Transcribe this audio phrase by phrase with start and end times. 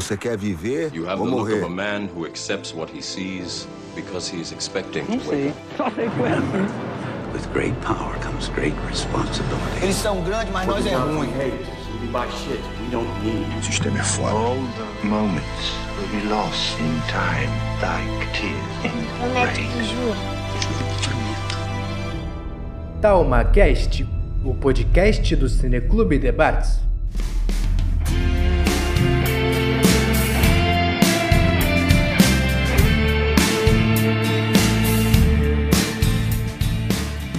[0.00, 1.62] Você quer viver You have ou the look morrer?
[1.62, 5.28] of a man who accepts what he sees because he is expecting to Não wake
[5.28, 5.48] sei.
[5.48, 5.56] up.
[5.76, 6.90] Só sei que foi assim.
[7.34, 9.82] With great power comes great responsibility.
[9.84, 11.28] Eles são grandes, mas nós é ruim.
[13.58, 14.30] O sistema é foda.
[14.32, 17.50] All the moments will be lost in time,
[17.82, 19.84] like tears in rain.
[19.84, 20.16] juro.
[23.02, 24.06] TalmaCast,
[24.44, 26.80] o podcast do Cineclube Debates.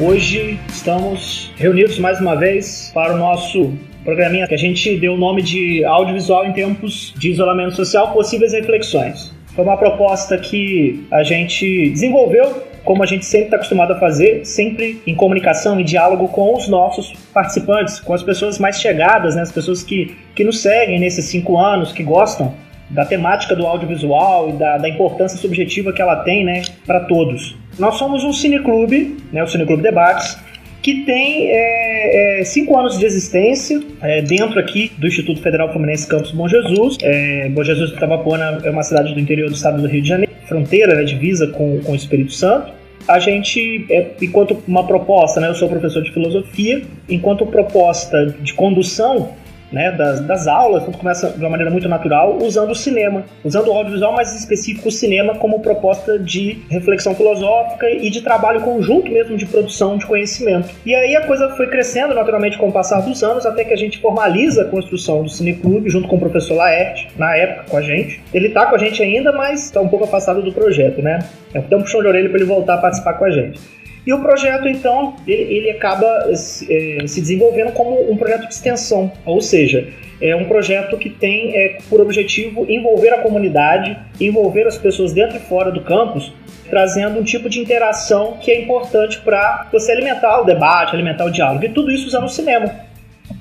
[0.04, 3.72] Hoje estamos reunidos mais uma vez para o nosso
[4.04, 8.52] programinha que a gente deu o nome de audiovisual em tempos de isolamento social, possíveis
[8.52, 9.32] reflexões.
[9.56, 14.44] Foi uma proposta que a gente desenvolveu, como a gente sempre está acostumado a fazer,
[14.44, 19.44] sempre em comunicação e diálogo com os nossos participantes, com as pessoas mais chegadas, né,
[19.44, 22.56] as pessoas que, que nos seguem nesses cinco anos, que gostam
[22.92, 27.56] da temática do audiovisual e da, da importância subjetiva que ela tem né, para todos.
[27.80, 30.38] Nós somos um cineclube, né, o Cineclube Debates,
[30.82, 36.08] que tem é, é, cinco anos de existência é, dentro aqui do Instituto Federal Fluminense
[36.08, 36.98] Campus Bom Jesus.
[37.02, 40.10] É, Bom Jesus do Itabapuana é uma cidade do interior do estado do Rio de
[40.10, 42.74] Janeiro, fronteira, né, divisa com, com o Espírito Santo.
[43.08, 48.54] A gente, é, enquanto uma proposta, né, eu sou professor de filosofia, enquanto proposta de
[48.54, 49.30] condução
[49.72, 53.70] né, das, das aulas, tudo começa de uma maneira muito natural, usando o cinema, usando
[53.70, 59.12] o audiovisual, mais específico o cinema, como proposta de reflexão filosófica e de trabalho conjunto
[59.12, 60.70] mesmo de produção de conhecimento.
[60.86, 63.78] E aí a coisa foi crescendo naturalmente com o passar dos anos, até que a
[63.78, 67.82] gente formaliza a construção do Cineclube junto com o professor Laerte, na época com a
[67.82, 68.22] gente.
[68.34, 71.20] Ele está com a gente ainda, mas está um pouco afastado do projeto, né?
[71.54, 73.60] É um puxão de orelha para ele voltar a participar com a gente.
[74.06, 79.12] E o projeto, então, ele, acaba se, eh, se desenvolvendo como um projeto de extensão,
[79.26, 79.90] ou seja,
[80.20, 85.38] é um projeto que tem é, por objetivo envolver a comunidade, envolver as pessoas dentro
[85.38, 86.34] e fora do campus,
[86.70, 91.32] trazendo um tipo de interação que é importante para você alimentar o debate, alimentar o
[91.32, 92.72] diálogo, e tudo isso usando o cinema.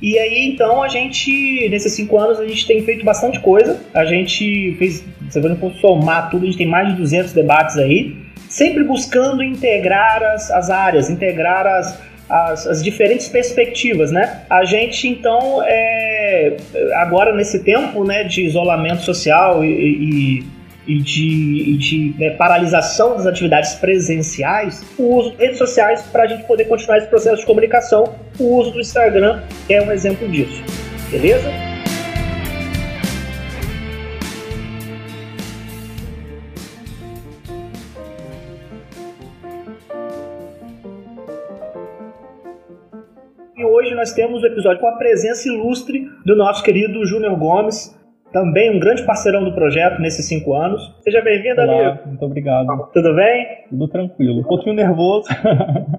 [0.00, 3.78] E aí, então, a gente, nesses cinco anos, a gente tem feito bastante coisa.
[3.93, 8.16] A gente fez, você vai somar tudo, a gente tem mais de 200 debates aí
[8.50, 14.43] sempre buscando integrar as, as áreas, integrar as, as, as, diferentes perspectivas, né?
[14.50, 16.56] A gente então é,
[16.97, 20.47] agora nesse tempo, né, de isolamento social e, e,
[20.87, 26.25] e de, e de né, paralisação das atividades presenciais, o uso de redes sociais para
[26.25, 30.28] a gente poder continuar esse processo de comunicação, o uso do Instagram é um exemplo
[30.28, 30.61] disso,
[31.09, 31.69] beleza?
[44.00, 47.94] Nós temos o episódio com a presença ilustre do nosso querido Júnior Gomes,
[48.33, 50.97] também um grande parceirão do projeto nesses cinco anos.
[51.05, 51.99] Seja bem-vindo, amigo.
[52.06, 52.66] Muito obrigado.
[52.94, 53.47] Tudo bem?
[53.69, 54.41] Tudo tranquilo.
[54.41, 55.28] Um pouquinho nervoso,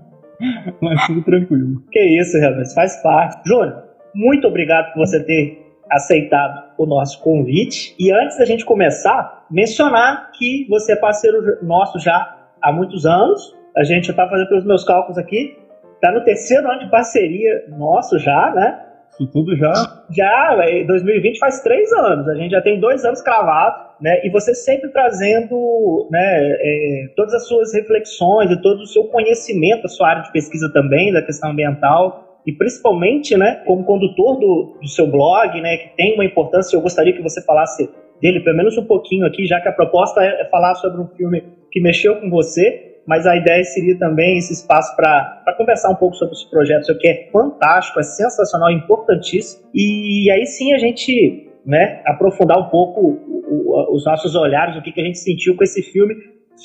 [0.81, 1.83] mas tudo tranquilo.
[1.91, 3.47] Que isso, realmente, faz parte.
[3.47, 3.83] Júnior,
[4.15, 7.95] muito obrigado por você ter aceitado o nosso convite.
[7.99, 13.55] E antes da gente começar, mencionar que você é parceiro nosso já há muitos anos.
[13.77, 15.55] A gente está fazendo pelos meus cálculos aqui,
[16.01, 18.79] Tá no terceiro ano de parceria nosso já, né?
[19.11, 19.71] Isso tudo já?
[20.09, 20.55] Já,
[20.87, 22.27] 2020 faz três anos.
[22.27, 24.25] A gente já tem dois anos cravados, né?
[24.25, 29.85] E você sempre trazendo, né, é, todas as suas reflexões e todo o seu conhecimento,
[29.85, 34.79] a sua área de pesquisa também da questão ambiental e principalmente, né, como condutor do,
[34.81, 36.75] do seu blog, né, que tem uma importância.
[36.75, 37.87] Eu gostaria que você falasse
[38.19, 41.43] dele pelo menos um pouquinho aqui, já que a proposta é falar sobre um filme
[41.71, 46.15] que mexeu com você mas a ideia seria também esse espaço para conversar um pouco
[46.15, 50.77] sobre esse projeto, isso aqui é fantástico, é sensacional, é importantíssimo, e aí sim a
[50.77, 55.19] gente né, aprofundar um pouco o, o, os nossos olhares, o que, que a gente
[55.19, 56.15] sentiu com esse filme,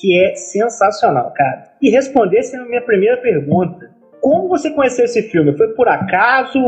[0.00, 1.64] que é sensacional, cara.
[1.82, 3.90] E responder essa a minha primeira pergunta.
[4.20, 5.52] Como você conheceu esse filme?
[5.56, 6.60] Foi por acaso?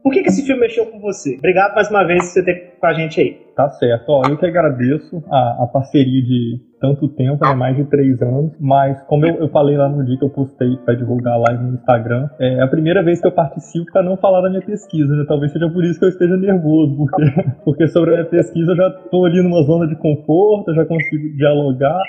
[0.00, 1.34] Por que, que esse filme mexeu com você?
[1.38, 3.36] Obrigado mais uma vez por você ter com a gente aí.
[3.56, 4.08] Tá certo.
[4.10, 8.52] Ó, eu que agradeço a, a parceria de tanto tempo, né, mais de três anos,
[8.60, 11.64] mas como eu, eu, falei lá no dia que eu postei para divulgar a live
[11.64, 15.14] no Instagram, é a primeira vez que eu participo para não falar da minha pesquisa,
[15.14, 15.24] né?
[15.26, 17.22] Talvez seja por isso que eu esteja nervoso, porque,
[17.64, 20.84] porque sobre a minha pesquisa eu já tô ali numa zona de conforto, eu já
[20.84, 22.02] consigo dialogar,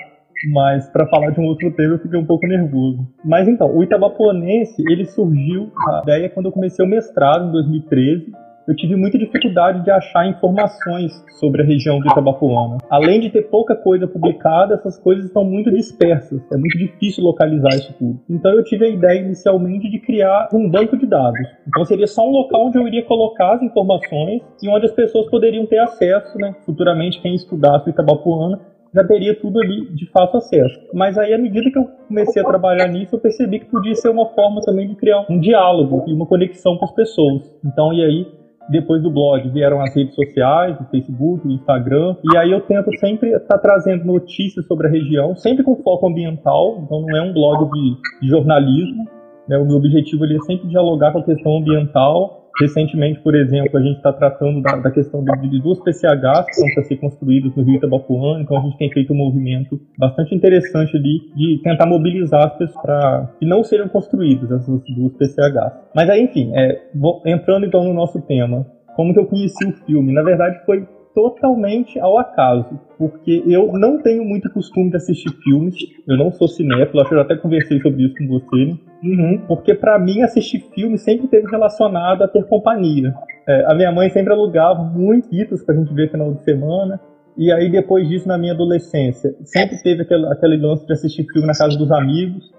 [0.52, 3.08] mas para falar de um outro tema eu fiquei um pouco nervoso.
[3.26, 8.32] Mas então, o Itabapuanense, ele surgiu, a ideia quando eu comecei o mestrado em 2013,
[8.70, 12.78] eu tive muita dificuldade de achar informações sobre a região do Itabapuana.
[12.88, 16.40] Além de ter pouca coisa publicada, essas coisas estão muito dispersas.
[16.54, 18.20] É muito difícil localizar isso tudo.
[18.30, 21.40] Então eu tive a ideia inicialmente de criar um banco de dados.
[21.68, 25.28] Então seria só um local onde eu iria colocar as informações e onde as pessoas
[25.32, 26.54] poderiam ter acesso, né?
[26.64, 28.60] Futuramente quem estudasse o Itabapuana
[28.94, 30.80] já teria tudo ali de fácil acesso.
[30.94, 34.10] Mas aí, à medida que eu comecei a trabalhar nisso, eu percebi que podia ser
[34.10, 37.44] uma forma também de criar um diálogo e uma conexão com as pessoas.
[37.64, 38.39] Então, e aí,
[38.70, 42.96] depois do blog vieram as redes sociais, o Facebook, o Instagram, e aí eu tento
[43.00, 47.22] sempre estar tá trazendo notícias sobre a região, sempre com foco ambiental, então não é
[47.22, 49.06] um blog de, de jornalismo,
[49.48, 49.58] né?
[49.58, 53.98] o meu objetivo é sempre dialogar com a questão ambiental Recentemente, por exemplo, a gente
[53.98, 57.64] está tratando da, da, questão de, de duas PCHs que estão para ser construídas no
[57.64, 62.48] Rio Itabapuã, então a gente tem feito um movimento bastante interessante ali de tentar mobilizar
[62.48, 65.74] as pessoas para que não sejam construídas essas duas PCHs.
[65.96, 68.66] Mas aí, enfim, é, vou, entrando então no nosso tema,
[68.96, 70.14] como que eu conheci o filme?
[70.14, 70.86] Na verdade, foi
[71.20, 75.76] totalmente ao acaso, porque eu não tenho muito costume de assistir filmes,
[76.08, 78.78] eu não sou cinéfilo, acho que eu até conversei sobre isso com você, né?
[79.04, 79.42] uhum.
[79.48, 83.14] porque para mim assistir filme sempre teve relacionado a ter companhia.
[83.46, 87.02] É, a minha mãe sempre alugava muitos itos pra gente ver final de semana,
[87.38, 91.48] e aí depois disso, na minha adolescência, sempre teve aquele, aquele lance de assistir filme
[91.48, 92.50] na casa dos amigos,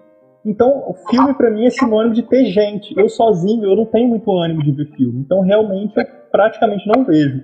[0.44, 2.98] então, o filme para mim é sinônimo de ter gente.
[2.98, 5.20] Eu sozinho, eu não tenho muito ânimo de ver filme.
[5.20, 7.42] Então, realmente, eu praticamente não vejo.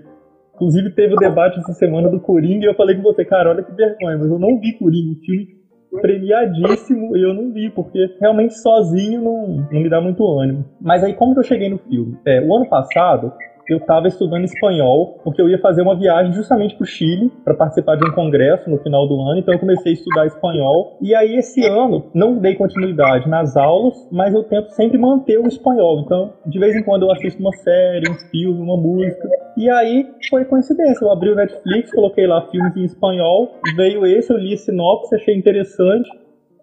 [0.56, 3.62] Inclusive teve o debate essa semana do Coringa e eu falei com você, cara, olha
[3.62, 5.56] que vergonha, mas eu não vi Coringa, um filme
[6.00, 10.64] premiadíssimo e eu não vi, porque realmente sozinho não, não me dá muito ânimo.
[10.81, 12.19] Mas aí como que eu cheguei no filme?
[12.26, 13.32] É, o ano passado
[13.68, 17.54] eu estava estudando espanhol, porque eu ia fazer uma viagem justamente para o Chile, para
[17.54, 20.96] participar de um congresso no final do ano, então eu comecei a estudar espanhol.
[21.00, 25.46] E aí, esse ano, não dei continuidade nas aulas, mas eu tento sempre manter o
[25.46, 26.00] espanhol.
[26.00, 29.28] Então, de vez em quando eu assisto uma série, um filme, uma música.
[29.56, 34.32] E aí, foi coincidência, eu abri o Netflix, coloquei lá filmes em espanhol, veio esse,
[34.32, 36.08] eu li a sinopse, achei interessante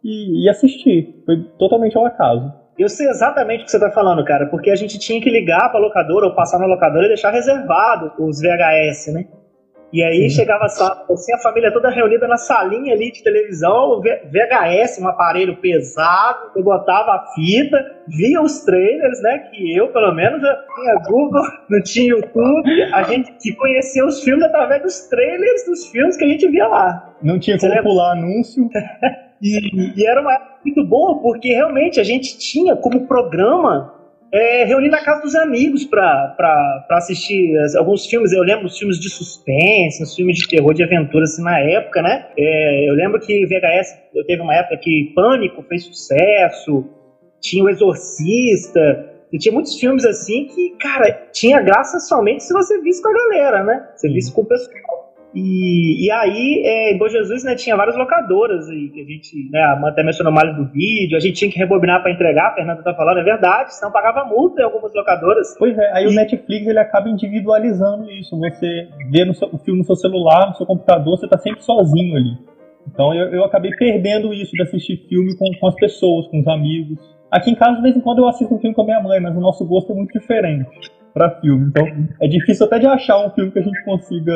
[0.03, 1.21] e, e assisti.
[1.25, 2.62] Foi totalmente ao acaso.
[2.77, 5.69] Eu sei exatamente o que você está falando, cara, porque a gente tinha que ligar
[5.69, 9.25] para locadora ou passar na locadora e deixar reservado os VHS, né?
[9.93, 10.37] E aí Sim.
[10.37, 16.49] chegava assim, a família toda reunida na salinha ali de televisão, VHS, um aparelho pesado,
[16.55, 17.77] eu botava a fita,
[18.07, 19.37] via os trailers, né?
[19.51, 24.23] Que eu, pelo menos, já tinha Google, não tinha YouTube, a gente que conhecia os
[24.23, 27.13] filmes através dos trailers dos filmes que a gente via lá.
[27.21, 28.67] Não tinha como pular anúncio.
[29.43, 33.93] e, e era uma época muito boa, porque realmente a gente tinha como programa
[34.31, 38.31] é, reunir na casa dos amigos para assistir alguns filmes.
[38.31, 42.01] Eu lembro os filmes de suspense, os filmes de terror, de aventura, assim, na época,
[42.01, 42.27] né?
[42.35, 46.85] É, eu lembro que VHS, eu teve uma época que Pânico fez sucesso,
[47.39, 52.79] tinha O Exorcista, e tinha muitos filmes assim que, cara, tinha graça somente se você
[52.81, 53.89] visse com a galera, né?
[53.95, 55.02] Você visse com o pessoal.
[55.35, 59.49] E, e aí, é, em Bom Jesus, né, tinha várias locadoras, e que a gente,
[59.51, 62.83] né, até mencionou mais do vídeo, a gente tinha que rebobinar para entregar, a Fernanda
[62.83, 65.55] tá falando, é verdade, senão pagava multa em algumas locadoras.
[65.57, 66.07] Pois é, aí e...
[66.07, 70.49] o Netflix ele acaba individualizando isso, você vê no seu, o filme no seu celular,
[70.49, 72.37] no seu computador, você tá sempre sozinho ali.
[72.87, 76.47] Então eu, eu acabei perdendo isso de assistir filme com, com as pessoas, com os
[76.47, 76.99] amigos.
[77.31, 79.19] Aqui em casa, de vez em quando, eu assisto um filme com a minha mãe,
[79.19, 80.69] mas o nosso gosto é muito diferente
[81.13, 81.67] para filme.
[81.69, 81.87] Então
[82.21, 84.33] é difícil até de achar um filme que a gente consiga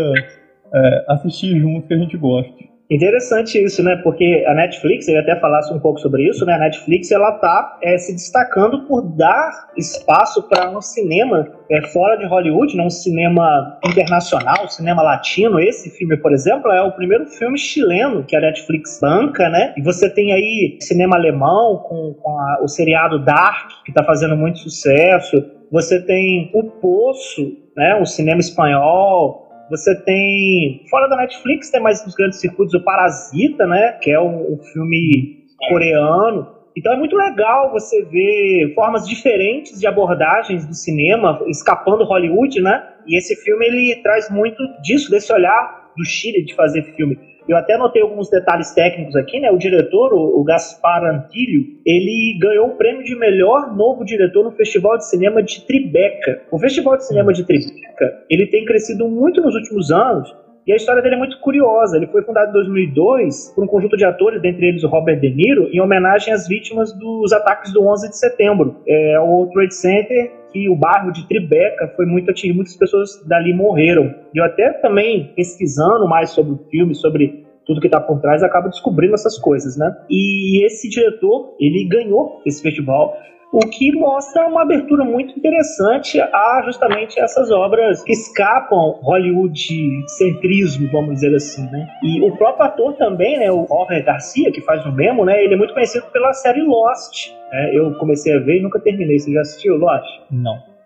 [0.74, 2.68] é, assistir junto que a gente goste.
[2.90, 3.98] Interessante isso, né?
[3.98, 6.54] Porque a Netflix, eu até falasse um pouco sobre isso, né?
[6.54, 12.16] A Netflix ela tá é, se destacando por dar espaço para um cinema é, fora
[12.16, 12.84] de Hollywood, né?
[12.84, 15.60] um cinema internacional, um cinema latino.
[15.60, 19.74] Esse filme, por exemplo, é o primeiro filme chileno que a Netflix banca, né?
[19.76, 24.38] E você tem aí cinema alemão com, com a, o seriado Dark, que está fazendo
[24.38, 25.44] muito sucesso.
[25.70, 27.96] Você tem O Poço, né?
[27.96, 29.47] O cinema espanhol.
[29.70, 33.94] Você tem, fora da Netflix, tem mais uns grandes circuitos, o Parasita, né?
[34.02, 36.56] Que é um, um filme coreano.
[36.76, 42.84] Então é muito legal você ver formas diferentes de abordagens do cinema, escapando Hollywood, né?
[43.08, 47.18] E esse filme ele traz muito disso, desse olhar do Chile de fazer filme.
[47.48, 49.50] Eu até anotei alguns detalhes técnicos aqui, né?
[49.50, 54.98] O diretor, o, Gaspar Antilho, ele ganhou o prêmio de melhor novo diretor no Festival
[54.98, 56.42] de Cinema de Tribeca.
[56.52, 60.36] O Festival de Cinema de Tribeca, ele tem crescido muito nos últimos anos
[60.68, 61.96] e a história dele é muito curiosa.
[61.96, 65.30] Ele foi fundado em 2002 por um conjunto de atores, dentre eles o Robert De
[65.34, 68.76] Niro, em homenagem às vítimas dos ataques do 11 de setembro.
[68.86, 73.54] É, o Trade Center, que o bairro de Tribeca foi muito atingido, muitas pessoas dali
[73.54, 74.14] morreram.
[74.34, 78.42] E eu até também pesquisando mais sobre o filme, sobre tudo que está por trás,
[78.42, 79.94] acaba descobrindo essas coisas, né?
[80.10, 83.14] E esse diretor, ele ganhou esse festival
[83.52, 90.90] o que mostra uma abertura muito interessante a justamente essas obras que escapam Hollywood centrismo,
[90.92, 91.88] vamos dizer assim, né?
[92.04, 95.54] E o próprio ator também, né, o Jorge Garcia, que faz o Memo, né, ele
[95.54, 97.32] é muito conhecido pela série Lost.
[97.52, 97.72] Né?
[97.74, 99.20] Eu comecei a ver e nunca terminei.
[99.20, 100.06] Você já assistiu Lost?
[100.30, 100.77] Não.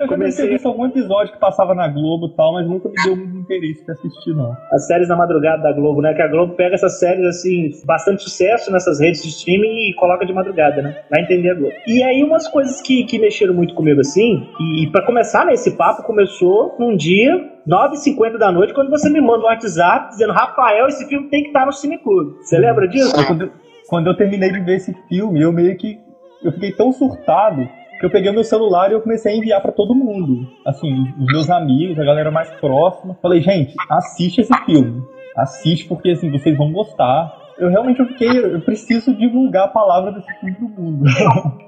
[0.00, 2.94] Eu comecei a ver algum episódio que passava na Globo e tal, mas nunca me
[3.04, 4.56] deu muito interesse de assistir, não.
[4.70, 6.14] As séries da madrugada da Globo, né?
[6.14, 10.24] Que a Globo pega essas séries, assim, bastante sucesso nessas redes de streaming e coloca
[10.24, 11.02] de madrugada, né?
[11.10, 11.74] Vai entender a Globo.
[11.88, 15.54] E aí, umas coisas que, que mexeram muito comigo, assim, e, e para começar, né,
[15.54, 17.32] esse papo começou num dia
[17.68, 21.48] 9h50 da noite, quando você me manda um WhatsApp dizendo, Rafael, esse filme tem que
[21.48, 22.36] estar no Cineclube.
[22.42, 23.12] Você lembra disso?
[23.26, 23.50] Quando,
[23.88, 25.98] quando eu terminei de ver esse filme, eu meio que
[26.44, 27.66] eu fiquei tão surtado
[27.98, 30.46] que eu peguei o meu celular e eu comecei a enviar para todo mundo.
[30.66, 33.16] Assim, os meus amigos, a galera mais próxima.
[33.20, 35.02] Falei, gente, assiste esse filme.
[35.36, 37.43] Assiste porque assim, vocês vão gostar.
[37.58, 41.04] Eu realmente eu fiquei, eu preciso divulgar a palavra desse filme pro mundo.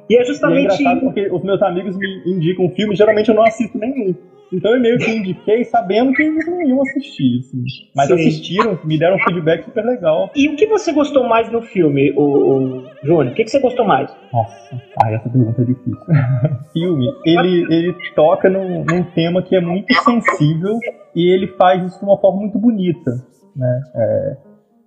[0.08, 0.82] E é justamente.
[0.82, 4.14] E é porque os meus amigos me indicam filme, geralmente eu não assisto nenhum.
[4.52, 7.64] Então eu meio que indiquei sabendo que eles não iam assistir, assim.
[7.94, 8.14] Mas Sim.
[8.14, 10.30] assistiram, me deram um feedback super legal.
[10.36, 13.32] E o que você gostou mais no filme, o, o Júnior?
[13.32, 14.14] O que, que você gostou mais?
[14.32, 15.98] Nossa, ai, essa pergunta é difícil.
[16.72, 20.78] filme, ele, ele toca num, num tema que é muito sensível
[21.14, 23.10] e ele faz isso de uma forma muito bonita.
[23.56, 23.80] Né?
[23.94, 24.36] É,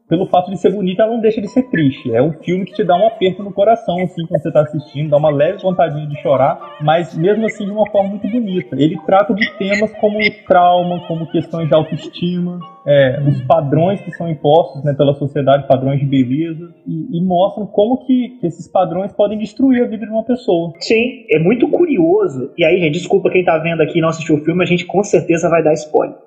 [0.10, 2.12] pelo fato de ser bonita, ela não deixa de ser triste.
[2.12, 5.12] É um filme que te dá um aperto no coração, assim, quando você está assistindo,
[5.12, 8.76] dá uma leve vontade de chorar, mas mesmo assim de uma forma muito bonita.
[8.76, 14.28] Ele trata de temas como trauma, como questões de autoestima, é, os padrões que são
[14.28, 19.14] impostos né, pela sociedade, padrões de beleza, e, e mostram como que, que, esses padrões
[19.14, 20.74] podem destruir a vida de uma pessoa.
[20.80, 22.52] Sim, é muito curioso.
[22.58, 24.86] E aí, gente, desculpa quem está vendo aqui e não assistiu o filme, a gente
[24.86, 26.18] com certeza vai dar spoiler.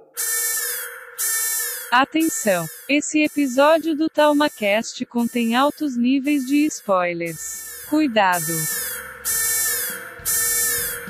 [1.93, 2.65] Atenção!
[2.89, 7.85] Esse episódio do TalmaCast contém altos níveis de spoilers.
[7.91, 8.51] Cuidado!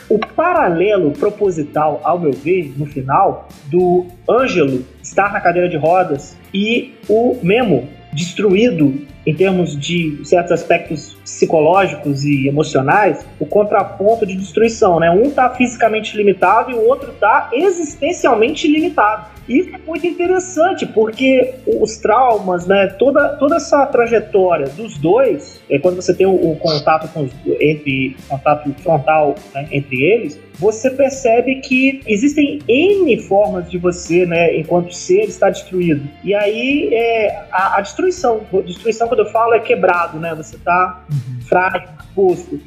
[0.09, 6.37] O paralelo proposital, ao meu ver, no final, do Ângelo estar na cadeira de rodas
[6.53, 14.35] e o Memo destruído em termos de certos aspectos psicológicos e emocionais, o contraponto de
[14.35, 15.09] destruição, né?
[15.13, 19.32] Um está fisicamente limitado e o outro está existencialmente limitado.
[19.49, 25.79] Isso é muito interessante, porque os traumas, né, toda, toda essa trajetória dos dois, é
[25.79, 30.91] quando você tem o, o contato com os, entre contato frontal né, entre eles, você
[30.91, 36.09] percebe que existem N formas de você, né, enquanto ser, estar destruído.
[36.23, 40.35] E aí é, a, a destruição, destruição quando eu falo é quebrado, né?
[40.35, 41.41] Você está uhum.
[41.43, 42.61] frágil, exposto.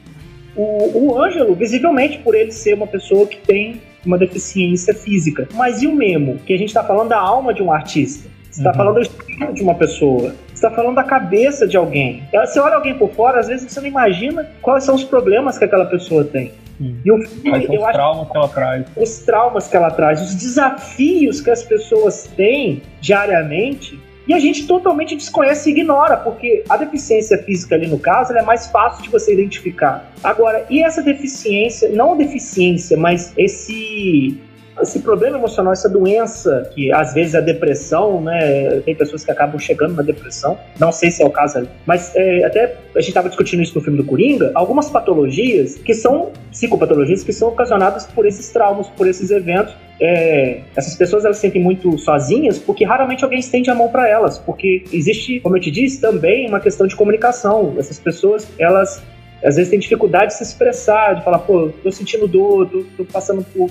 [0.56, 5.48] O, o Ângelo, visivelmente, por ele ser uma pessoa que tem uma deficiência física.
[5.54, 6.38] Mas e o Memo?
[6.46, 8.30] Que a gente está falando da alma de um artista.
[8.50, 8.78] Você está uhum.
[8.78, 10.30] falando do espírito de uma pessoa.
[10.48, 12.24] Você está falando da cabeça de alguém.
[12.32, 15.66] Você olha alguém por fora, às vezes você não imagina quais são os problemas que
[15.66, 16.54] aquela pessoa tem.
[16.78, 16.98] Sim.
[17.04, 18.86] E o filme, eu os traumas que ela traz.
[18.96, 24.66] Os traumas que ela traz, os desafios que as pessoas têm diariamente e a gente
[24.66, 29.10] totalmente desconhece e ignora, porque a deficiência física ali no caso é mais fácil de
[29.10, 30.12] você identificar.
[30.24, 34.38] Agora, e essa deficiência, não deficiência, mas esse
[34.82, 38.82] esse problema emocional, essa doença, que às vezes é a depressão, né?
[38.82, 42.14] Tem pessoas que acabam chegando na depressão, não sei se é o caso ali, mas
[42.16, 46.32] é, até a gente estava discutindo isso no filme do Coringa, algumas patologias que são
[46.52, 51.42] psicopatologias que são ocasionadas por esses traumas, por esses eventos, é, essas pessoas elas se
[51.42, 55.62] sentem muito sozinhas porque raramente alguém estende a mão para elas, porque existe, como eu
[55.62, 57.76] te disse, também uma questão de comunicação.
[57.78, 59.02] Essas pessoas, elas
[59.44, 63.06] às vezes têm dificuldade de se expressar, de falar, pô, tô sentindo dor, tô, tô
[63.06, 63.70] passando por.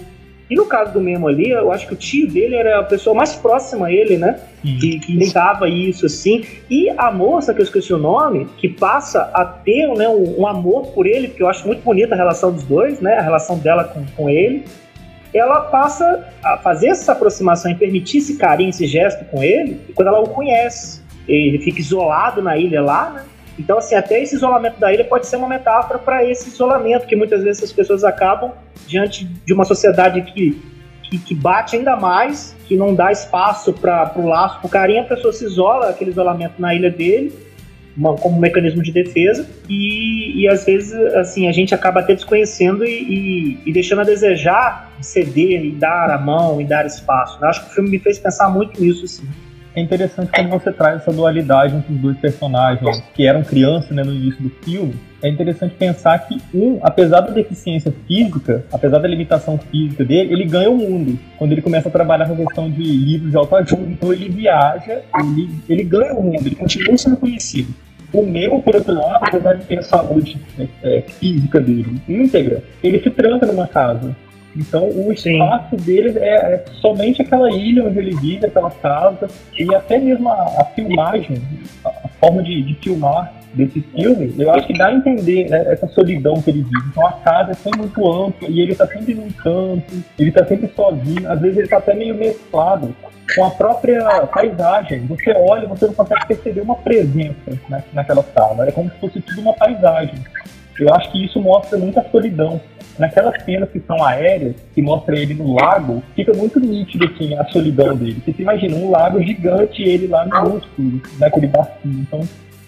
[0.55, 3.13] E no caso do Memo ali, eu acho que o tio dele era a pessoa
[3.13, 4.39] mais próxima a ele, né?
[4.63, 6.45] Que, que tentava isso, assim.
[6.71, 10.47] E a moça, que eu esqueci o nome, que passa a ter né, um, um
[10.47, 13.15] amor por ele, porque eu acho muito bonita a relação dos dois, né?
[13.15, 14.65] A relação dela com, com ele
[15.35, 20.07] ela passa a fazer essa aproximação e permitir esse carinho, esse gesto com ele, quando
[20.07, 21.03] ela o conhece.
[21.27, 23.25] Ele fica isolado na ilha lá, né?
[23.59, 27.15] Então, assim, até esse isolamento da ilha pode ser uma metáfora para esse isolamento que
[27.15, 28.53] muitas vezes as pessoas acabam
[28.87, 30.61] diante de uma sociedade que,
[31.05, 35.03] que, que bate ainda mais, que não dá espaço para o laço, para o carinho,
[35.03, 37.33] a pessoa se isola, aquele isolamento na ilha dele,
[37.97, 42.15] uma, como um mecanismo de defesa e, e às vezes assim a gente acaba até
[42.15, 47.39] desconhecendo e, e, e, deixando a desejar ceder e dar a mão e dar espaço.
[47.41, 49.29] Eu acho que o filme me fez pensar muito nisso assim.
[49.77, 54.05] É interessante quando você traz essa dualidade entre os dois personagens que eram crianças né,
[54.05, 54.95] no início do filme.
[55.21, 60.45] É interessante pensar que um, apesar da deficiência física, apesar da limitação física dele, ele
[60.45, 61.19] ganha o mundo.
[61.37, 65.03] Quando ele começa a trabalhar com a questão de livros de autoajuda, então ele viaja,
[65.19, 67.75] ele, ele ganha o mundo, ele continua sendo conhecido.
[68.13, 72.63] O meu, por outro lado, apesar de ter a saúde né, é, física dele íntegra,
[72.81, 74.15] ele se tranca numa casa.
[74.57, 79.75] Então o espaço dele é, é, somente aquela ilha onde ele vive, aquela casa, e
[79.75, 81.41] até mesmo a, a filmagem,
[81.85, 85.65] a, a forma de, de, filmar desse filme, eu acho que dá a entender né,
[85.73, 86.89] essa solidão que ele vive.
[86.91, 90.45] Então a casa é sempre muito ampla e ele está sempre num canto, ele está
[90.45, 92.95] sempre sozinho, às vezes ele está até meio mesclado
[93.35, 95.07] com a própria paisagem.
[95.07, 98.69] Você olha, você não consegue perceber uma presença né, naquela sala.
[98.69, 100.15] É como se fosse tudo uma paisagem.
[100.79, 102.61] Eu acho que isso mostra muita solidão.
[102.99, 107.45] Naquelas cenas que são aéreas, que mostra ele no lago, fica muito nítido assim, a
[107.47, 108.23] solidão dele.
[108.25, 112.01] Você imagina um lago gigante ele lá minúsculo, naquele barquinho.
[112.01, 112.21] Então,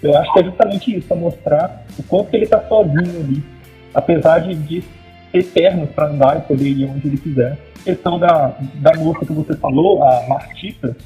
[0.02, 3.42] eu acho que é justamente isso, para mostrar o quanto que ele está sozinho ali.
[3.94, 4.84] Apesar de, de
[5.32, 9.32] ter pernas para andar e poder ir onde ele quiser questão da, da moça que
[9.32, 10.96] você falou, a Martita,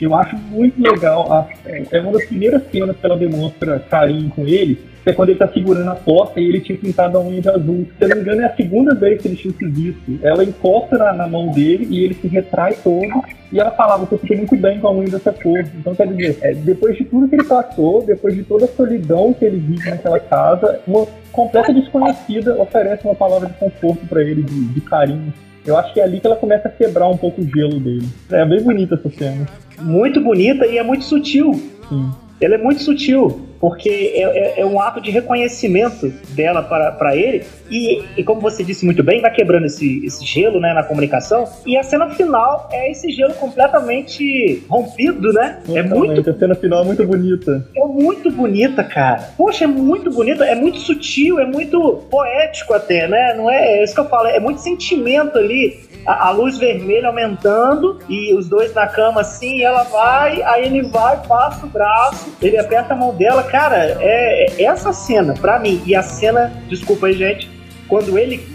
[0.00, 1.32] eu acho muito legal.
[1.32, 1.48] A,
[1.90, 5.46] é uma das primeiras cenas que ela demonstra carinho com ele, é quando ele tá
[5.46, 7.86] segurando a porta e ele tinha pintado a unha de azul.
[7.96, 10.18] Se eu não me engano, é a segunda vez que ele tinha se visto.
[10.20, 13.22] Ela encosta na, na, mão dele e ele se retrai todo.
[13.52, 15.60] E ela falava, você fica muito bem com a unha dessa cor.
[15.78, 19.32] Então, quer dizer, é, depois de tudo que ele passou, depois de toda a solidão
[19.32, 24.42] que ele vive naquela casa, uma completa desconhecida oferece uma palavra de conforto para ele,
[24.42, 25.32] de, de carinho.
[25.66, 28.06] Eu acho que é ali que ela começa a quebrar um pouco o gelo dele.
[28.30, 29.46] É bem bonita essa cena.
[29.80, 31.52] Muito bonita e é muito sutil.
[31.88, 32.10] Sim.
[32.40, 37.44] Ela é muito sutil porque é, é, é, um ato de reconhecimento dela para, ele,
[37.70, 41.44] e, e, como você disse muito bem, vai quebrando esse, esse gelo né, na comunicação,
[41.64, 45.60] e a cena final é esse gelo completamente rompido, né?
[45.74, 46.30] é muito.
[46.30, 47.66] A cena final é muito bonita.
[47.76, 49.30] É muito bonita, cara.
[49.36, 53.34] Poxa, é muito bonita, é muito sutil, é muito poético até, né?
[53.34, 57.08] Não é, é isso que eu falo, é muito sentimento ali a, a, luz vermelha
[57.08, 62.32] aumentando e os dois na cama assim, ela vai, aí ele vai, passa o braço,
[62.40, 66.52] ele aperta a mão dela, cara, é, é essa cena, pra mim, e a cena,
[66.68, 67.50] desculpa aí, gente,
[67.88, 68.46] quando ele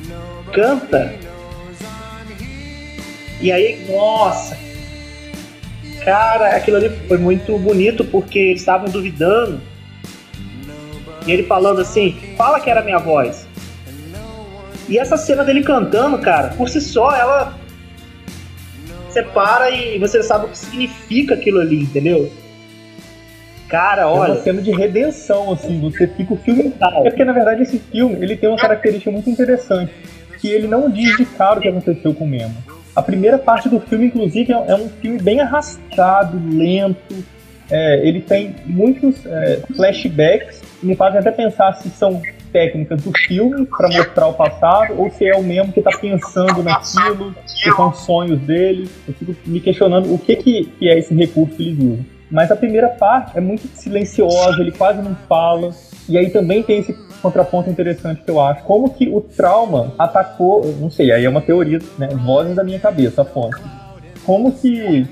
[0.53, 1.13] canta,
[3.41, 4.55] e aí, nossa,
[6.05, 9.59] cara, aquilo ali foi muito bonito porque eles estavam duvidando.
[11.25, 13.47] E ele falando assim: fala que era minha voz.
[14.87, 17.57] E essa cena dele cantando, cara, por si só, ela.
[19.09, 22.31] Você para e você sabe o que significa aquilo ali, entendeu?
[23.71, 24.31] Cara, olha.
[24.31, 26.73] É uma cena de redenção, assim, você fica o filme.
[26.81, 29.93] É porque, na verdade, esse filme ele tem uma característica muito interessante.
[30.39, 32.53] Que ele não diz de cara o que aconteceu com o Memo.
[32.93, 37.15] A primeira parte do filme, inclusive, é um filme bem arrastado, lento.
[37.69, 43.65] É, ele tem muitos é, flashbacks, me fazem até pensar se são técnicas do filme
[43.65, 47.93] para mostrar o passado, ou se é o mesmo que está pensando naquilo, que são
[47.93, 48.89] sonhos dele.
[49.07, 52.20] Eu fico me questionando o que, que, que é esse recurso que eles usam.
[52.31, 55.71] Mas a primeira parte é muito silenciosa, ele quase não fala.
[56.07, 58.63] E aí também tem esse contraponto interessante que eu acho.
[58.63, 62.07] Como que o trauma atacou, não sei, aí é uma teoria, né?
[62.07, 63.61] Vozes da minha cabeça, a fonte.
[64.25, 65.05] Como que,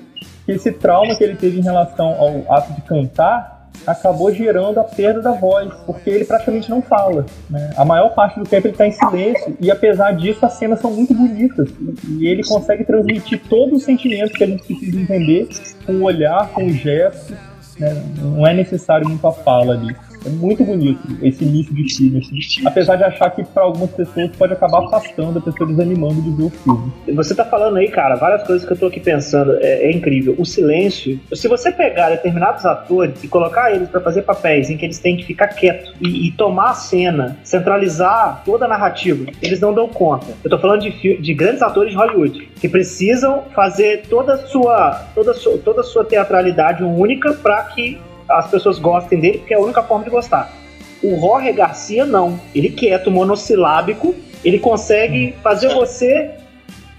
[0.46, 4.84] que esse trauma que ele teve em relação ao ato de cantar acabou gerando a
[4.84, 7.26] perda da voz, porque ele praticamente não fala.
[7.50, 7.74] Né?
[7.76, 10.92] A maior parte do tempo ele está em silêncio, e apesar disso, as cenas são
[10.92, 11.70] muito bonitas,
[12.08, 15.48] e ele consegue transmitir todos os sentimentos que a gente precisa entender
[15.86, 17.34] com o olhar, com o gesto.
[17.80, 18.04] Né?
[18.18, 19.96] Não é necessário muito a fala ali.
[20.26, 22.22] É muito bonito esse início de filme.
[22.66, 26.44] Apesar de achar que para algumas pessoas pode acabar afastando a pessoa desanimando de ver
[26.44, 26.92] o filme.
[27.14, 29.58] Você tá falando aí, cara, várias coisas que eu tô aqui pensando.
[29.62, 30.36] É, é incrível.
[30.38, 31.20] O silêncio.
[31.34, 35.16] Se você pegar determinados atores e colocar eles para fazer papéis em que eles têm
[35.16, 39.88] que ficar quietos e, e, tomar a cena, centralizar toda a narrativa, eles não dão
[39.88, 40.28] conta.
[40.44, 44.92] Eu tô falando de, de grandes atores de Hollywood que precisam fazer toda a sua,
[45.16, 47.98] toda a sua, toda a sua teatralidade única para que
[48.30, 50.54] as pessoas gostem dele, porque é a única forma de gostar.
[51.02, 52.40] O Jorge Garcia não.
[52.54, 56.36] Ele quieto, monossilábico, ele consegue fazer você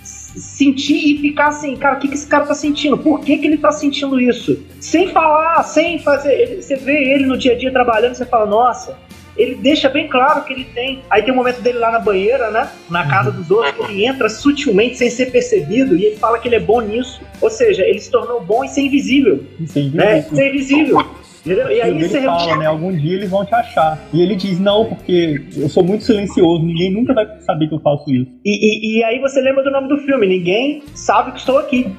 [0.02, 2.96] sentir e ficar assim, cara, o que, que esse cara tá sentindo?
[2.96, 4.64] Por que, que ele tá sentindo isso?
[4.80, 6.62] Sem falar, sem fazer.
[6.62, 8.96] você vê ele no dia a dia trabalhando, você fala, nossa,
[9.40, 11.02] ele deixa bem claro que ele tem.
[11.08, 12.70] Aí tem um momento dele lá na banheira, né?
[12.90, 16.56] Na casa dos outros, ele entra sutilmente sem ser percebido e ele fala que ele
[16.56, 17.22] é bom nisso.
[17.40, 19.44] Ou seja, ele se tornou bom em ser invisível.
[19.58, 20.06] Em ser invisível.
[20.06, 20.22] Né?
[20.22, 21.06] Ser invisível.
[21.44, 22.66] E aí ele você fala, né?
[22.66, 23.98] Algum dia eles vão te achar.
[24.12, 27.80] E ele diz, não, porque eu sou muito silencioso, ninguém nunca vai saber que eu
[27.80, 28.30] faço isso.
[28.44, 31.92] E, e, e aí você lembra do nome do filme, ninguém sabe que estou aqui.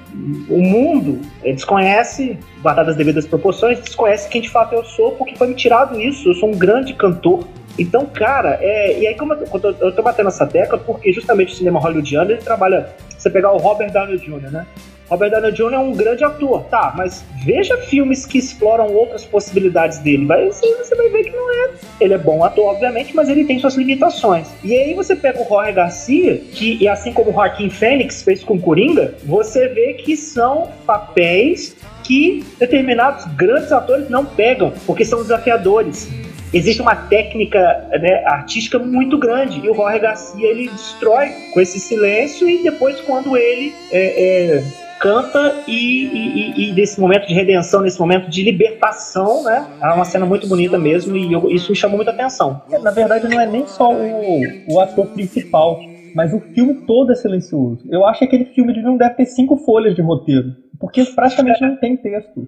[0.49, 5.47] O mundo desconhece, guardadas as devidas proporções, desconhece quem de fato eu sou, porque foi
[5.47, 6.30] me tirado isso.
[6.30, 7.47] Eu sou um grande cantor.
[7.80, 11.54] Então, cara, é, e aí como eu, eu, eu tô batendo essa tecla, porque justamente
[11.54, 14.67] o cinema hollywoodiano, ele trabalha, você pegar o Robert Downey Jr., né?
[15.12, 15.74] Robert Downey Jr.
[15.74, 20.26] é um grande ator, tá, mas veja filmes que exploram outras possibilidades dele.
[20.26, 21.71] Vai, assim, você vai ver que não é.
[22.00, 24.47] Ele é bom ator, obviamente, mas ele tem suas limitações.
[24.63, 28.41] E aí você pega o Jorge Garcia, que, e assim como o Joaquim Fênix fez
[28.41, 35.21] com Coringa, você vê que são papéis que determinados grandes atores não pegam, porque são
[35.21, 36.10] desafiadores
[36.54, 37.60] existe uma técnica
[38.02, 43.00] né, artística muito grande e o Jorge Garcia ele destrói com esse silêncio e depois
[43.02, 44.63] quando ele é, é,
[45.02, 49.68] canta e, e, e, nesse momento de redenção, nesse momento de libertação, né?
[49.82, 52.62] É uma cena muito bonita mesmo e eu, isso me chamou muita atenção.
[52.72, 55.80] É, na verdade, não é nem só o, o ator principal,
[56.14, 57.84] mas o filme todo é silencioso.
[57.90, 61.76] Eu acho que aquele filme não deve ter cinco folhas de roteiro, porque praticamente não
[61.78, 62.48] tem texto.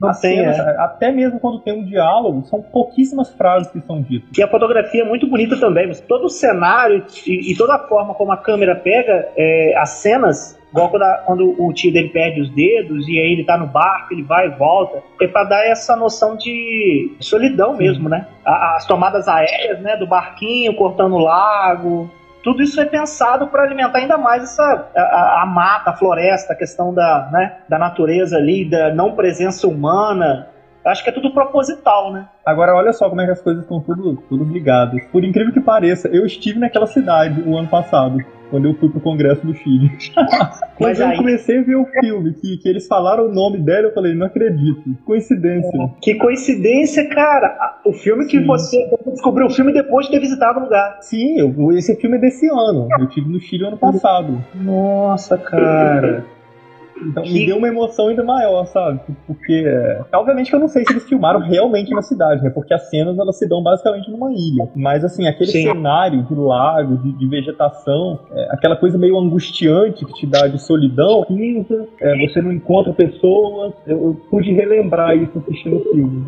[0.00, 0.50] Não tem, é.
[0.78, 4.36] Até mesmo quando tem um diálogo, são pouquíssimas frases que são ditas.
[4.36, 5.90] E a fotografia é muito bonita também.
[6.06, 10.58] Todo o cenário e, e toda a forma como a câmera pega é, as cenas
[10.70, 13.66] Igual quando, a, quando, o tio dele perde os dedos e aí ele tá no
[13.66, 15.02] barco, ele vai e volta.
[15.20, 18.26] É pra dar essa noção de solidão mesmo, né?
[18.44, 19.96] As tomadas aéreas, né?
[19.96, 22.10] Do barquinho cortando o lago
[22.42, 26.56] tudo isso foi pensado para alimentar ainda mais essa a, a, mata, a floresta, a
[26.56, 30.48] questão da, né, da natureza ali, da não presença humana.
[30.84, 32.26] Acho que é tudo proposital, né?
[32.46, 35.04] Agora, olha só como é que as coisas estão tudo, tudo ligadas.
[35.12, 39.00] Por incrível que pareça, eu estive naquela cidade o ano passado quando eu fui pro
[39.00, 39.90] Congresso do Chile.
[40.80, 43.94] Mas eu comecei a ver o filme, que, que eles falaram o nome dela, eu
[43.94, 44.96] falei, não acredito.
[45.04, 45.82] Coincidência.
[45.82, 47.80] É, que coincidência, cara.
[47.84, 50.98] O filme que você, descobriu o filme depois de ter visitado o lugar.
[51.00, 52.88] Sim, eu, esse filme é desse ano.
[52.98, 54.42] Eu tive no Chile ano passado.
[54.54, 56.24] Nossa, cara.
[57.06, 57.32] Então que...
[57.32, 59.00] me deu uma emoção ainda maior, sabe?
[59.26, 59.64] Porque,
[60.12, 62.50] obviamente que eu não sei se eles filmaram realmente na cidade, né?
[62.50, 64.68] Porque as cenas elas se dão basicamente numa ilha.
[64.74, 65.62] Mas, assim, aquele Sim.
[65.62, 70.60] cenário de lago, de, de vegetação, é, aquela coisa meio angustiante que te dá de
[70.60, 71.26] solidão,
[72.00, 73.72] é, você não encontra pessoas.
[73.86, 76.26] Eu, eu pude relembrar isso assistindo o filme.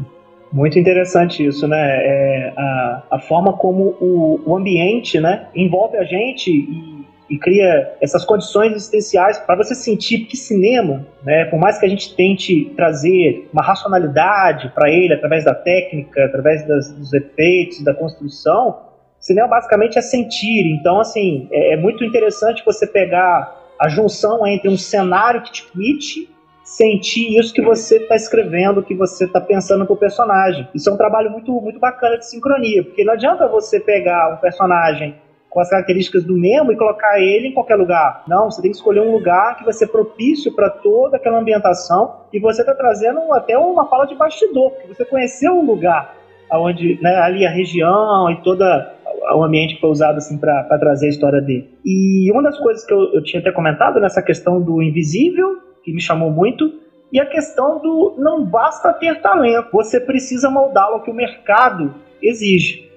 [0.52, 1.78] Muito interessante isso, né?
[1.78, 7.96] É, a, a forma como o, o ambiente né, envolve a gente e e cria
[8.00, 12.72] essas condições existenciais para você sentir que cinema, né, por mais que a gente tente
[12.76, 18.80] trazer uma racionalidade para ele através da técnica, através das, dos efeitos, da construção,
[19.20, 20.66] cinema basicamente é sentir.
[20.72, 25.62] Então, assim, é, é muito interessante você pegar a junção entre um cenário que te
[25.66, 26.28] permite
[26.64, 30.68] sentir isso que você está escrevendo, que você está pensando com o personagem.
[30.74, 34.36] Isso é um trabalho muito, muito bacana de sincronia, porque não adianta você pegar um
[34.36, 35.16] personagem
[35.50, 38.22] com as características do Nemo e colocar ele em qualquer lugar.
[38.26, 42.20] Não, você tem que escolher um lugar que vai ser propício para toda aquela ambientação
[42.32, 46.20] e você está trazendo até uma fala de bastidor, porque você conheceu o lugar
[46.52, 48.94] onde né, ali a região e toda
[49.34, 51.68] o ambiente que foi usado assim para trazer a história dele.
[51.84, 55.92] E uma das coisas que eu, eu tinha até comentado nessa questão do invisível, que
[55.92, 56.72] me chamou muito,
[57.12, 61.94] e a questão do não basta ter talento, você precisa moldá-lo ao que o mercado
[62.22, 62.88] exige.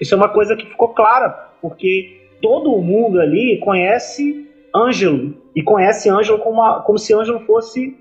[0.00, 4.46] Isso é uma coisa que ficou clara porque todo mundo ali conhece
[4.76, 7.96] Ângelo e conhece Ângelo como, como se Ângelo fosse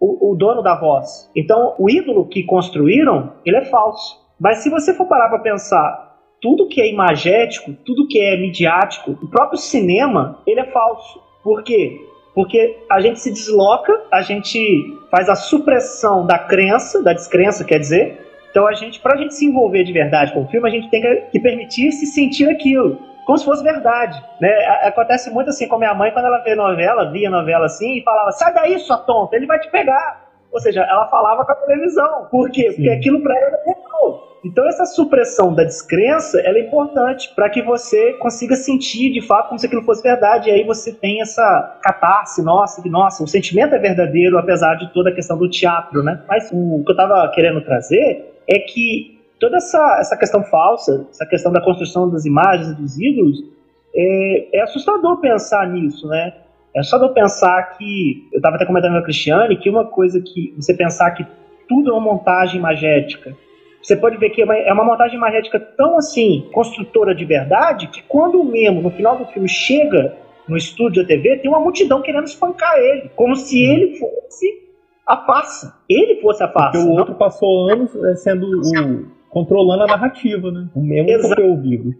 [0.00, 1.30] o, o, dono da voz.
[1.36, 4.20] Então, o ídolo que construíram, ele é falso.
[4.40, 9.12] Mas se você for parar para pensar, tudo que é imagético, tudo que é midiático,
[9.12, 11.22] o próprio cinema, ele é falso.
[11.44, 12.00] Por quê?
[12.34, 17.78] Porque a gente se desloca, a gente faz a supressão da crença, da descrença, quer
[17.78, 18.23] dizer,
[18.54, 21.02] então a gente, pra gente se envolver de verdade com o filme, a gente tem
[21.28, 23.00] que, permitir se sentir aquilo.
[23.26, 24.22] Como se fosse verdade.
[24.40, 24.48] Né?
[24.84, 28.02] Acontece muito assim com a minha mãe quando ela vê novela, via novela assim, e
[28.04, 30.24] falava: sai daí, sua tonta, ele vai te pegar.
[30.52, 32.28] Ou seja, ela falava com a televisão.
[32.30, 32.70] Por quê?
[32.70, 32.76] Sim.
[32.76, 33.83] Porque aquilo pra ela era.
[34.44, 39.48] Então essa supressão da descrença ela é importante para que você consiga sentir de fato
[39.48, 40.50] como se aquilo fosse verdade.
[40.50, 44.92] E aí você tem essa catarse, nossa, que nossa, o sentimento é verdadeiro, apesar de
[44.92, 46.22] toda a questão do teatro, né?
[46.28, 51.24] Mas o que eu estava querendo trazer é que toda essa, essa questão falsa, essa
[51.24, 53.38] questão da construção das imagens e dos ídolos,
[53.96, 56.34] é, é assustador pensar nisso, né?
[56.74, 60.52] É assustador pensar que, eu estava até comentando com a Cristiane, que uma coisa que
[60.56, 61.24] você pensar que
[61.66, 63.34] tudo é uma montagem magética.
[63.84, 67.88] Você pode ver que é uma, é uma montagem magética tão assim, construtora de verdade,
[67.88, 70.16] que quando o Memo, no final do filme, chega
[70.48, 74.46] no estúdio da TV, tem uma multidão querendo espancar ele, como se ele fosse
[75.06, 75.76] a farsa.
[75.86, 76.78] Ele fosse a farsa.
[76.78, 80.66] Porque o outro passou anos é, sendo o, controlando a narrativa, né?
[80.74, 81.34] O mesmo Exato.
[81.34, 81.94] foi ouvido.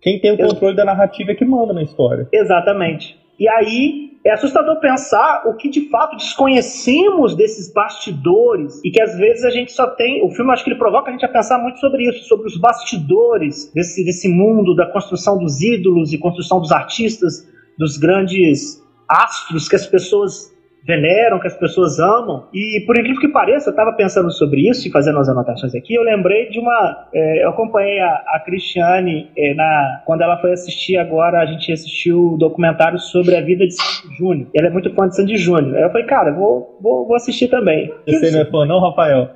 [0.00, 2.28] Quem tem o controle da narrativa é que manda na história.
[2.32, 3.18] Exatamente.
[3.36, 9.14] E aí é assustador pensar o que de fato desconhecemos desses bastidores e que às
[9.18, 10.24] vezes a gente só tem.
[10.24, 12.56] O filme acho que ele provoca a gente a pensar muito sobre isso, sobre os
[12.56, 17.46] bastidores desse, desse mundo da construção dos ídolos e construção dos artistas,
[17.78, 20.53] dos grandes astros que as pessoas
[20.86, 22.46] veneram, que as pessoas amam.
[22.52, 25.94] E por incrível que pareça, eu estava pensando sobre isso e fazendo as anotações aqui,
[25.94, 27.08] eu lembrei de uma.
[27.12, 31.72] É, eu acompanhei a, a Cristiane é, na, quando ela foi assistir agora, a gente
[31.72, 34.48] assistiu o documentário sobre a vida de Sandy Júnior.
[34.54, 35.76] Ela é muito fã de Sandy Júnior.
[35.76, 37.92] Aí eu falei, cara, vou, vou, vou assistir também.
[38.06, 39.30] Você não é fã, não, Rafael?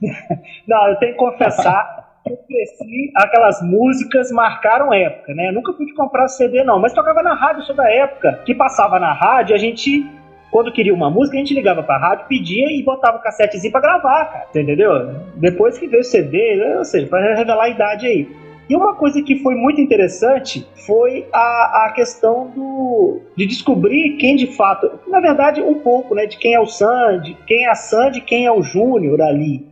[0.68, 5.48] não, eu tenho que confessar eu cresci, aquelas músicas marcaram época, né?
[5.48, 8.40] Eu nunca fui de comprar CD, não, mas tocava na rádio toda época.
[8.46, 10.06] Que passava na rádio, a gente,
[10.54, 13.80] quando queria uma música, a gente ligava pra rádio, pedia e botava o cassetezinho pra
[13.80, 14.46] gravar, cara.
[14.50, 15.12] Entendeu?
[15.34, 18.28] Depois que veio o CD, ou seja, pra revelar a idade aí.
[18.70, 24.36] E uma coisa que foi muito interessante foi a, a questão do, de descobrir quem
[24.36, 27.74] de fato, na verdade, um pouco, né, de quem é o Sandy, quem é a
[27.74, 29.66] Sandy, quem é o Júnior ali.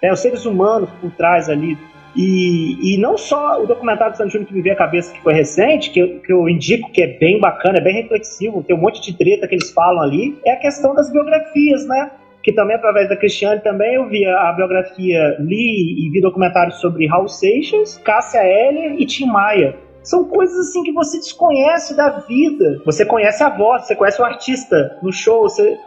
[0.00, 1.76] É, os seres humanos por trás ali
[2.14, 5.20] e, e não só o documentário do Sandy Júnior que me veio à cabeça, que
[5.22, 8.76] foi recente, que eu, que eu indico que é bem bacana, é bem reflexivo, tem
[8.76, 12.10] um monte de treta que eles falam ali, é a questão das biografias, né?
[12.42, 17.06] Que também, através da Cristiane, também eu vi a biografia, li e vi documentários sobre
[17.06, 19.76] Raul Seixas, Cássia Eller e Tim Maia.
[20.02, 22.82] São coisas assim que você desconhece da vida.
[22.84, 25.78] Você conhece a voz, você conhece o artista no show, você...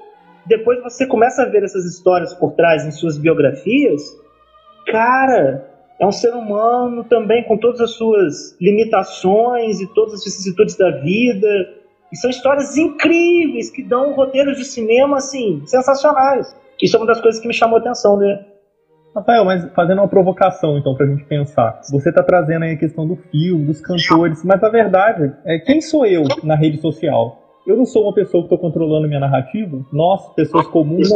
[0.45, 4.01] depois você começa a ver essas histórias por trás em suas biografias.
[4.87, 10.75] Cara, é um ser humano também com todas as suas limitações e todas as vicissitudes
[10.75, 11.47] da vida.
[12.11, 16.55] E são histórias incríveis que dão roteiros de cinema assim sensacionais.
[16.81, 18.45] Isso é uma das coisas que me chamou a atenção, né?
[19.15, 21.79] Rafael, mas fazendo uma provocação então pra gente pensar.
[21.89, 25.79] Você tá trazendo aí a questão do filme, dos cantores, mas a verdade é quem
[25.79, 27.44] sou eu na rede social?
[27.65, 29.79] Eu não sou uma pessoa que estou controlando minha narrativa.
[29.91, 31.09] Nós, pessoas comuns,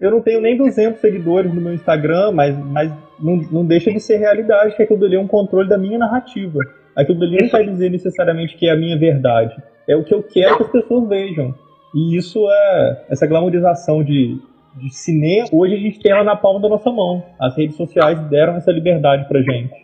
[0.00, 4.00] eu não tenho nem 200 seguidores no meu Instagram, mas, mas não, não deixa de
[4.00, 6.58] ser realidade que aquilo ali é um controle da minha narrativa.
[6.96, 9.54] Aquilo ali não quer dizer necessariamente que é a minha verdade.
[9.86, 11.54] É o que eu quero que as pessoas vejam.
[11.94, 14.40] E isso é essa glamorização de,
[14.76, 15.48] de cinema.
[15.52, 17.22] Hoje a gente tem ela na palma da nossa mão.
[17.40, 19.74] As redes sociais deram essa liberdade pra gente.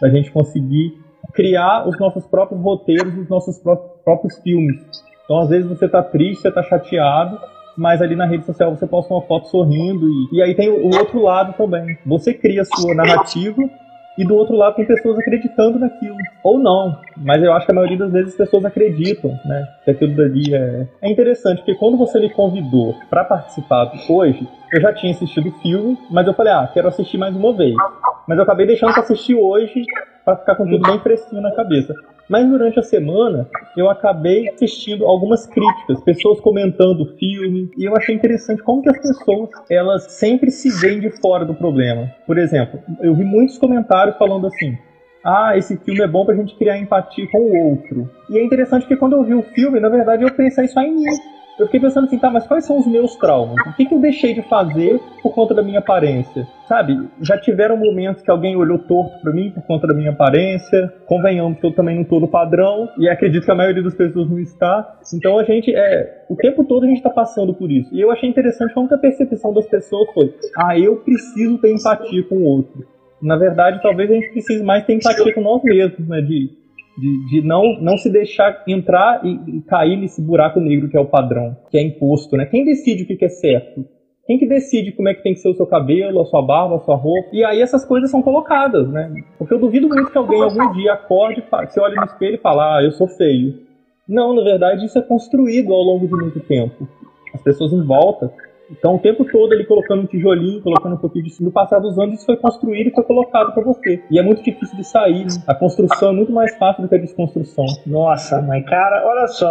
[0.00, 0.98] Pra gente conseguir
[1.32, 3.58] criar os nossos próprios roteiros, os nossos
[4.04, 5.07] próprios filmes.
[5.28, 7.38] Então, às vezes, você tá triste, você tá chateado,
[7.76, 10.86] mas ali na rede social você posta uma foto sorrindo e, e aí tem o,
[10.86, 11.98] outro lado também.
[12.06, 13.62] Você cria a sua narrativa
[14.16, 16.16] e do outro lado tem pessoas acreditando naquilo.
[16.42, 19.68] Ou não, mas eu acho que a maioria das vezes as pessoas acreditam, né?
[19.84, 20.88] Que aquilo dali é.
[21.02, 25.60] É interessante, porque quando você me convidou para participar hoje, eu já tinha assistido o
[25.60, 27.74] filme, mas eu falei, ah, quero assistir mais uma vez.
[28.26, 29.84] Mas eu acabei deixando para assistir hoje
[30.28, 31.94] para ficar com tudo bem fresquinho na cabeça.
[32.28, 37.96] Mas durante a semana eu acabei assistindo algumas críticas, pessoas comentando o filme, e eu
[37.96, 42.10] achei interessante como que as pessoas elas sempre se veem de fora do problema.
[42.26, 44.76] Por exemplo, eu vi muitos comentários falando assim:
[45.24, 48.10] ah, esse filme é bom pra gente criar empatia com o outro.
[48.28, 50.94] E é interessante que quando eu vi o filme, na verdade eu pensei só em
[50.94, 53.56] mim eu fiquei pensando assim, tá, mas quais são os meus traumas?
[53.66, 56.46] O que, que eu deixei de fazer por conta da minha aparência?
[56.68, 60.92] Sabe, já tiveram momentos que alguém olhou torto para mim por conta da minha aparência.
[61.06, 64.28] Convenhamos que eu também não tô no padrão e acredito que a maioria das pessoas
[64.28, 64.86] não está.
[65.12, 67.92] Então a gente é, o tempo todo a gente tá passando por isso.
[67.92, 71.72] E eu achei interessante como que a percepção das pessoas foi: "Ah, eu preciso ter
[71.72, 72.84] empatia com o outro".
[73.20, 76.50] Na verdade, talvez a gente precise mais ter empatia com nós mesmos, né, de
[76.98, 81.00] de, de não, não se deixar entrar e, e, cair nesse buraco negro que é
[81.00, 82.44] o padrão, que é imposto, né?
[82.46, 83.84] Quem decide o que, que é certo?
[84.26, 86.76] Quem que decide como é que tem que ser o seu cabelo, a sua barba,
[86.76, 87.30] a sua roupa?
[87.32, 89.10] E aí essas coisas são colocadas, né?
[89.38, 92.60] Porque eu duvido muito que alguém algum dia acorde, se olhe no espelho e fale,
[92.60, 93.54] ah, eu sou feio.
[94.06, 96.86] Não, na verdade isso é construído ao longo de muito tempo.
[97.32, 98.32] As pessoas em volta
[98.70, 101.98] então, o tempo todo ele colocando um tijolinho, colocando um pouquinho de No passar dos
[101.98, 104.02] anos, isso foi construído e foi colocado para você.
[104.10, 105.24] E é muito difícil de sair.
[105.24, 105.42] Né?
[105.46, 107.64] A construção é muito mais fácil do que a desconstrução.
[107.86, 109.48] Nossa, mas cara, olha só.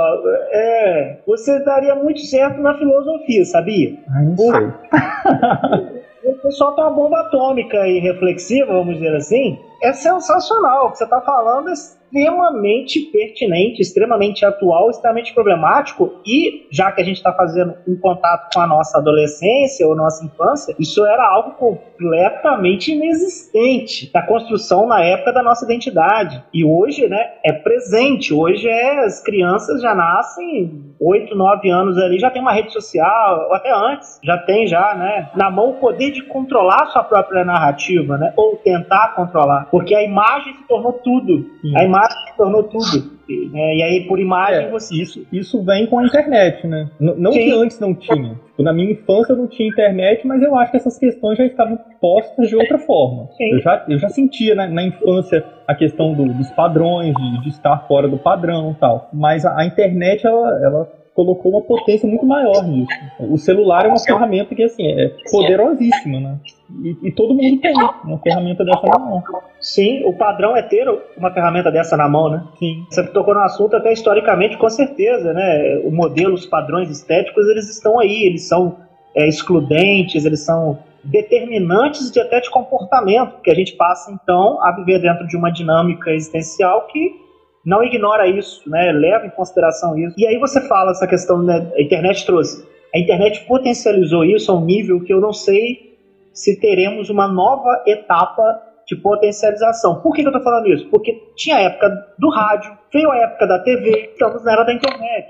[0.52, 3.98] É, você daria muito certo na filosofia, sabia?
[4.10, 6.32] Ah, não sei.
[6.32, 9.58] o pessoal tem uma bomba atômica e reflexiva, vamos dizer assim.
[9.82, 10.88] É sensacional.
[10.88, 11.74] O que você está falando é
[12.08, 18.54] extremamente pertinente, extremamente atual, extremamente problemático e já que a gente está fazendo um contato
[18.54, 25.04] com a nossa adolescência ou nossa infância, isso era algo completamente inexistente na construção na
[25.04, 28.34] época da nossa identidade e hoje, né, é presente.
[28.34, 33.48] Hoje é as crianças já nascem 8, 9 anos ali, já tem uma rede social,
[33.48, 37.44] ou até antes, já tem já, né, na mão o poder de controlar sua própria
[37.44, 41.46] narrativa, né, ou tentar controlar, porque a imagem se tornou tudo.
[41.76, 43.18] A imagem imagem se tornou tudo.
[43.52, 43.76] Né?
[43.76, 44.96] E aí, por imagem, é, você.
[44.96, 46.90] Isso, isso vem com a internet, né?
[47.00, 47.40] N não Sim.
[47.40, 48.36] que antes não tinha.
[48.48, 51.78] Tipo, na minha infância não tinha internet, mas eu acho que essas questões já estavam
[52.00, 53.30] postas de outra forma.
[53.40, 57.50] Eu já, eu já sentia né, na infância a questão do, dos padrões, de, de,
[57.50, 59.10] estar fora do padrão e tal.
[59.14, 62.92] Mas a, a internet, ela, ela colocou uma potência muito maior nisso.
[63.20, 66.38] O celular é uma ferramenta que assim é poderosíssima, né?
[66.84, 69.24] E, e todo mundo tem uma ferramenta dessa na mão.
[69.60, 72.44] Sim, o padrão é ter uma ferramenta dessa na mão, né?
[72.60, 72.86] Sim.
[72.88, 75.82] Você tocou no assunto até historicamente, com certeza, né?
[75.84, 78.78] O modelo, os padrões estéticos, eles estão aí, eles são
[79.16, 84.72] é, excludentes, eles são determinantes de até de comportamento, que a gente passa então a
[84.72, 87.27] viver dentro de uma dinâmica existencial que
[87.68, 88.94] não ignora isso, né?
[88.94, 90.16] leva em consideração isso.
[90.18, 91.70] E aí você fala essa questão, né?
[91.76, 92.66] a internet trouxe.
[92.96, 95.98] A internet potencializou isso a um nível que eu não sei
[96.32, 100.00] se teremos uma nova etapa de potencialização.
[100.00, 100.88] Por que, eu estou falando isso?
[100.88, 104.74] Porque tinha a época do rádio, veio a época da TV, estamos na era da
[104.74, 105.28] internet.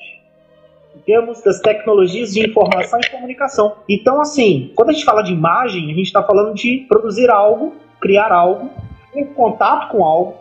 [1.07, 3.77] Temos das tecnologias de informação e comunicação.
[3.89, 7.75] Então, assim, quando a gente fala de imagem, a gente está falando de produzir algo,
[7.99, 8.69] criar algo,
[9.15, 10.35] em contato com algo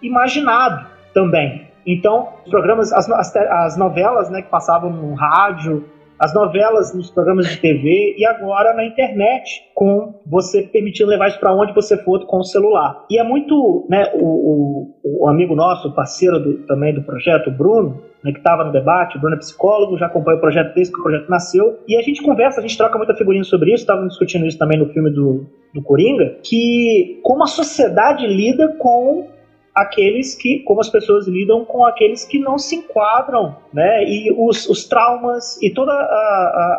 [0.00, 1.68] imaginado também.
[1.86, 5.84] Então, os programas, as, as, as novelas né, que passavam no rádio,
[6.20, 11.40] as novelas nos programas de TV e agora na internet, com você permitindo levar isso
[11.40, 13.06] para onde você for com o celular.
[13.10, 17.50] E é muito, né, o, o, o amigo nosso, parceiro do, também do projeto, o
[17.50, 20.92] Bruno, né, que estava no debate, o Bruno é psicólogo, já acompanha o projeto desde
[20.92, 23.84] que o projeto nasceu, e a gente conversa, a gente troca muita figurinha sobre isso,
[23.84, 29.26] estávamos discutindo isso também no filme do, do Coringa, que como a sociedade lida com
[29.74, 34.04] aqueles que, como as pessoas lidam com aqueles que não se enquadram, né?
[34.04, 35.94] E os, os traumas e todas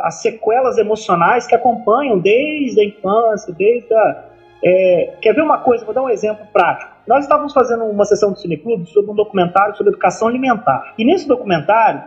[0.04, 4.26] as sequelas emocionais que acompanham desde a infância, desde a.
[4.64, 5.84] É, quer ver uma coisa?
[5.86, 6.92] Vou dar um exemplo prático.
[7.08, 10.94] Nós estávamos fazendo uma sessão do Cineclube sobre um documentário sobre educação alimentar.
[11.00, 12.04] E nesse documentário,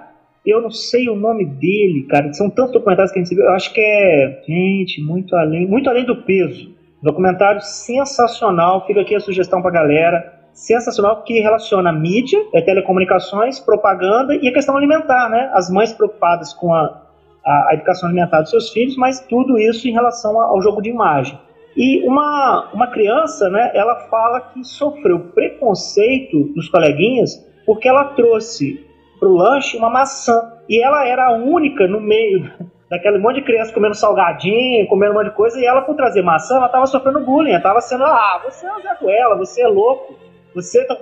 [0.46, 2.32] eu não sei o nome dele, cara.
[2.32, 3.44] São tantos documentários que a gente viu.
[3.44, 4.42] Eu acho que é.
[4.46, 6.72] Gente, muito além, muito além do peso.
[7.02, 8.86] Documentário sensacional.
[8.86, 14.52] Fica aqui a sugestão pra galera sensacional que relaciona mídia, é, telecomunicações, propaganda e a
[14.52, 15.50] questão alimentar, né?
[15.52, 17.02] As mães preocupadas com a,
[17.44, 20.88] a, a educação alimentar dos seus filhos, mas tudo isso em relação ao jogo de
[20.88, 21.38] imagem.
[21.76, 28.86] E uma, uma criança, né, ela fala que sofreu preconceito dos coleguinhas porque ela trouxe
[29.18, 30.52] para o lanche uma maçã.
[30.68, 32.48] E ela era a única no meio
[32.88, 36.22] daquele monte de criança comendo salgadinho, comendo um monte de coisa, e ela, por trazer
[36.22, 39.66] maçã, ela estava sofrendo bullying, ela estava sendo, ah, você é uma Zé você é
[39.66, 40.14] louco.
[40.54, 40.96] Você tá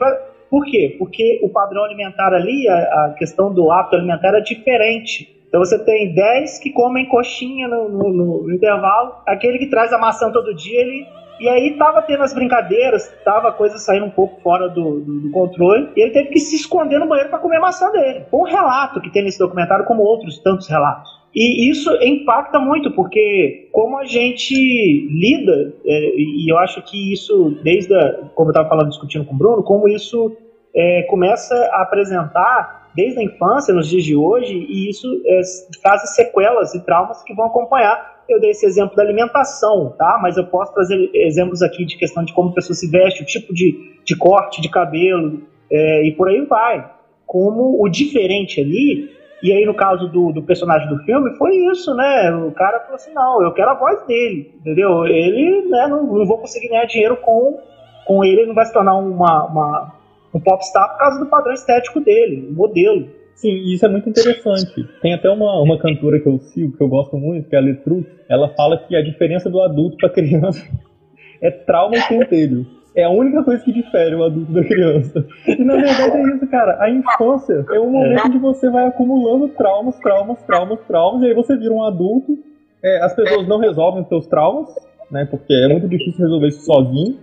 [0.50, 0.96] Por quê?
[0.98, 5.40] Porque o padrão alimentar ali, a, a, questão do hábito alimentar é diferente.
[5.48, 8.12] Então você tem 10 que comem coxinha no, no,
[8.44, 11.06] no, intervalo, aquele que traz a maçã todo dia, ele.
[11.38, 15.20] E aí tava tendo as brincadeiras, tava a coisa saindo um pouco fora do, do,
[15.22, 18.24] do controle, e ele teve que se esconder no banheiro para comer a maçã dele.
[18.32, 21.21] Um relato que tem nesse documentário, como outros tantos relatos.
[21.34, 27.56] E isso impacta muito, porque como a gente lida, é, e eu acho que isso,
[27.62, 30.36] desde, a, como eu estava falando, discutindo com o Bruno, como isso
[30.74, 35.40] é, começa a apresentar desde a infância, nos dias de hoje, e isso é,
[35.82, 38.22] traz sequelas e traumas que vão acompanhar.
[38.28, 40.18] Eu dei esse exemplo da alimentação, tá?
[40.20, 43.26] Mas eu posso trazer exemplos aqui de questão de como a pessoa se veste, o
[43.26, 45.40] tipo de, de corte de cabelo,
[45.70, 46.90] é, e por aí vai.
[47.26, 51.92] Como o diferente ali e aí, no caso do, do personagem do filme, foi isso,
[51.94, 52.32] né?
[52.32, 55.04] O cara falou assim: não, eu quero a voz dele, entendeu?
[55.04, 57.58] Ele, né, não, não vou conseguir ganhar dinheiro com,
[58.06, 59.94] com ele, ele não vai se tornar uma, uma,
[60.32, 63.08] um popstar por causa do padrão estético dele, o modelo.
[63.34, 64.88] Sim, isso é muito interessante.
[65.00, 67.62] Tem até uma, uma cantora que eu sigo, que eu gosto muito, que é a
[67.62, 68.06] Letrux.
[68.28, 70.64] Ela fala que a diferença do adulto para criança
[71.42, 72.64] é trauma e pentelho.
[72.94, 75.24] É a única coisa que difere o adulto da criança.
[75.46, 76.76] E na verdade é isso, cara.
[76.80, 81.34] A infância é um momento onde você vai acumulando traumas, traumas, traumas, traumas, e aí
[81.34, 82.38] você vira um adulto.
[82.82, 84.68] É, as pessoas não resolvem os seus traumas,
[85.10, 85.24] né?
[85.24, 87.16] Porque é muito difícil resolver isso sozinho.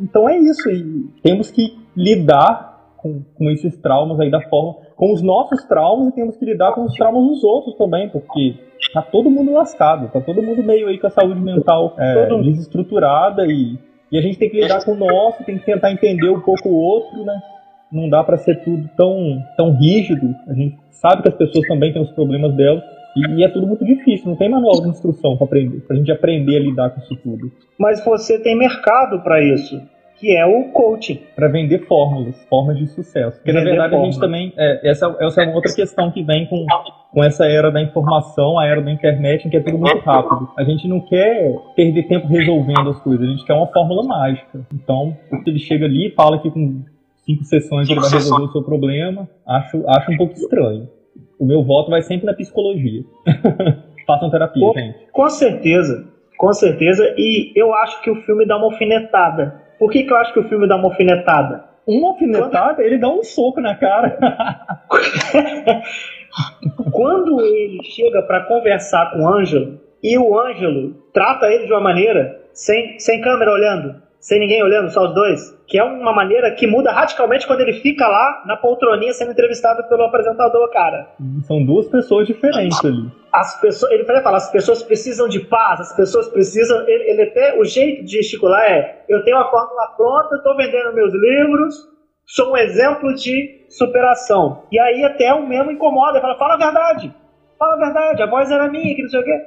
[0.00, 0.70] Então é isso.
[0.70, 4.76] E temos que lidar com, com esses traumas aí da forma.
[4.96, 8.54] com os nossos traumas e temos que lidar com os traumas dos outros também, porque
[8.94, 13.46] tá todo mundo lascado, tá todo mundo meio aí com a saúde mental é, desestruturada
[13.46, 13.76] e
[14.12, 16.68] e a gente tem que lidar com o nosso, tem que tentar entender um pouco
[16.68, 17.40] o outro, né?
[17.90, 20.36] Não dá para ser tudo tão, tão rígido.
[20.46, 22.84] A gente sabe que as pessoas também têm os problemas delas.
[23.16, 26.56] E, é tudo muito difícil, não tem manual de instrução para aprender, pra gente aprender
[26.56, 27.52] a lidar com isso tudo.
[27.78, 29.80] Mas você tem mercado para isso
[30.22, 31.18] que é o coaching.
[31.34, 33.38] Para vender fórmulas, formas de sucesso.
[33.38, 34.08] Porque, vender na verdade, fórmula.
[34.08, 34.52] a gente também.
[34.56, 36.64] É, essa, essa é uma outra questão que vem com,
[37.12, 40.48] com essa era da informação, a era da internet, em que é tudo muito rápido.
[40.56, 44.64] A gente não quer perder tempo resolvendo as coisas, a gente quer uma fórmula mágica.
[44.72, 46.84] Então, ele chega ali e fala que com
[47.26, 50.88] cinco sessões ele vai resolver o seu problema, acho, acho um pouco estranho.
[51.36, 53.02] O meu voto vai sempre na psicologia.
[54.06, 54.98] Façam terapia, com, gente.
[55.10, 56.06] Com certeza,
[56.38, 57.12] com certeza.
[57.18, 60.38] E eu acho que o filme dá uma alfinetada por que, que eu acho que
[60.38, 61.64] o filme dá uma alfinetada?
[61.84, 62.74] Uma alfinetada?
[62.76, 62.86] Quando...
[62.86, 64.16] Ele dá um soco na cara.
[66.92, 71.80] Quando ele chega para conversar com o Ângelo e o Ângelo trata ele de uma
[71.80, 76.52] maneira sem, sem câmera olhando, sem ninguém olhando, só os dois, que é uma maneira
[76.52, 81.08] que muda radicalmente quando ele fica lá na poltroninha sendo entrevistado pelo apresentador, cara.
[81.42, 83.10] São duas pessoas diferentes ali.
[83.32, 86.86] As pessoas, ele fala, as pessoas precisam de paz, as pessoas precisam.
[86.86, 90.92] Ele, ele até o jeito de gesticular é: eu tenho uma fórmula pronta, estou vendendo
[90.92, 91.74] meus livros,
[92.26, 94.64] sou um exemplo de superação.
[94.70, 97.14] E aí até o mesmo incomoda, fala, fala a verdade,
[97.58, 99.46] fala a verdade, a voz era minha, que não sei o quê.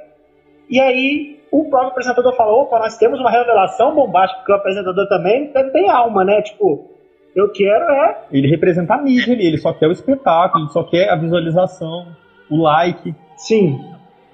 [0.68, 5.08] E aí o próprio apresentador falou, opa, nós temos uma revelação bombástica, porque o apresentador
[5.08, 6.42] também tem, tem alma, né?
[6.42, 6.90] Tipo,
[7.34, 8.24] eu quero é...
[8.32, 12.06] Ele representa a mídia ali, ele só quer o espetáculo, ele só quer a visualização,
[12.50, 13.14] o like.
[13.36, 13.80] Sim.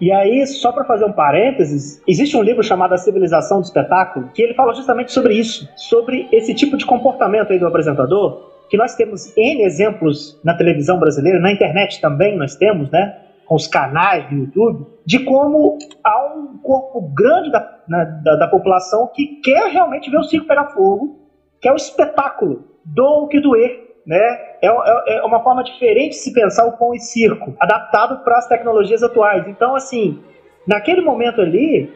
[0.01, 4.31] E aí, só para fazer um parênteses, existe um livro chamado A Civilização do Espetáculo,
[4.35, 8.77] que ele fala justamente sobre isso, sobre esse tipo de comportamento aí do apresentador, que
[8.77, 13.17] nós temos N exemplos na televisão brasileira, na internet também nós temos, né?
[13.47, 18.49] Com os canais do YouTube, de como há um corpo grande da, na, da, da
[18.49, 21.21] população que quer realmente ver o circo pegar fogo,
[21.61, 24.17] que é o espetáculo, do que doer, né?
[24.61, 28.39] É, é, é, uma forma diferente de se pensar o pão e circo, adaptado para
[28.39, 29.47] as tecnologias atuais.
[29.49, 30.21] Então, assim,
[30.67, 31.93] naquele momento ali,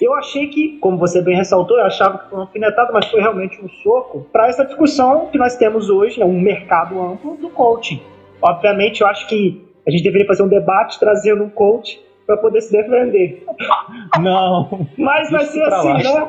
[0.00, 3.20] eu achei que, como você bem ressaltou, eu achava que foi um alfinetado, mas foi
[3.20, 7.48] realmente um soco para essa discussão que nós temos hoje, né, um mercado amplo do
[7.48, 8.02] coaching.
[8.42, 12.60] Obviamente, eu acho que a gente deveria fazer um debate trazendo um coach para poder
[12.60, 13.44] se defender.
[14.20, 14.86] Não.
[14.98, 16.28] Mas vai ser assim, né?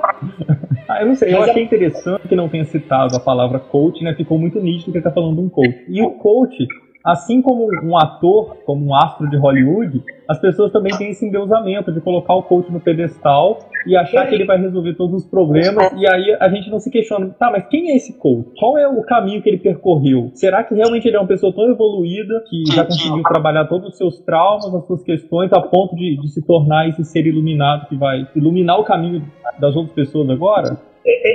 [0.88, 1.66] Ah, eu não sei, eu Mas achei é...
[1.66, 4.14] interessante que não tenha citado a palavra coach, né?
[4.16, 5.86] Ficou muito nítido que ele tá falando de um coach.
[5.88, 6.66] E o coach,
[7.08, 11.90] assim como um ator, como um astro de Hollywood, as pessoas também têm esse endeusamento
[11.90, 15.90] de colocar o coach no pedestal e achar que ele vai resolver todos os problemas,
[15.96, 18.50] e aí a gente não se questiona, tá, mas quem é esse coach?
[18.60, 20.32] Qual é o caminho que ele percorreu?
[20.34, 23.98] Será que realmente ele é uma pessoa tão evoluída que já conseguiu trabalhar todos os
[23.98, 27.96] seus traumas, as suas questões, a ponto de, de se tornar esse ser iluminado que
[27.96, 29.24] vai iluminar o caminho
[29.58, 30.78] das outras pessoas agora?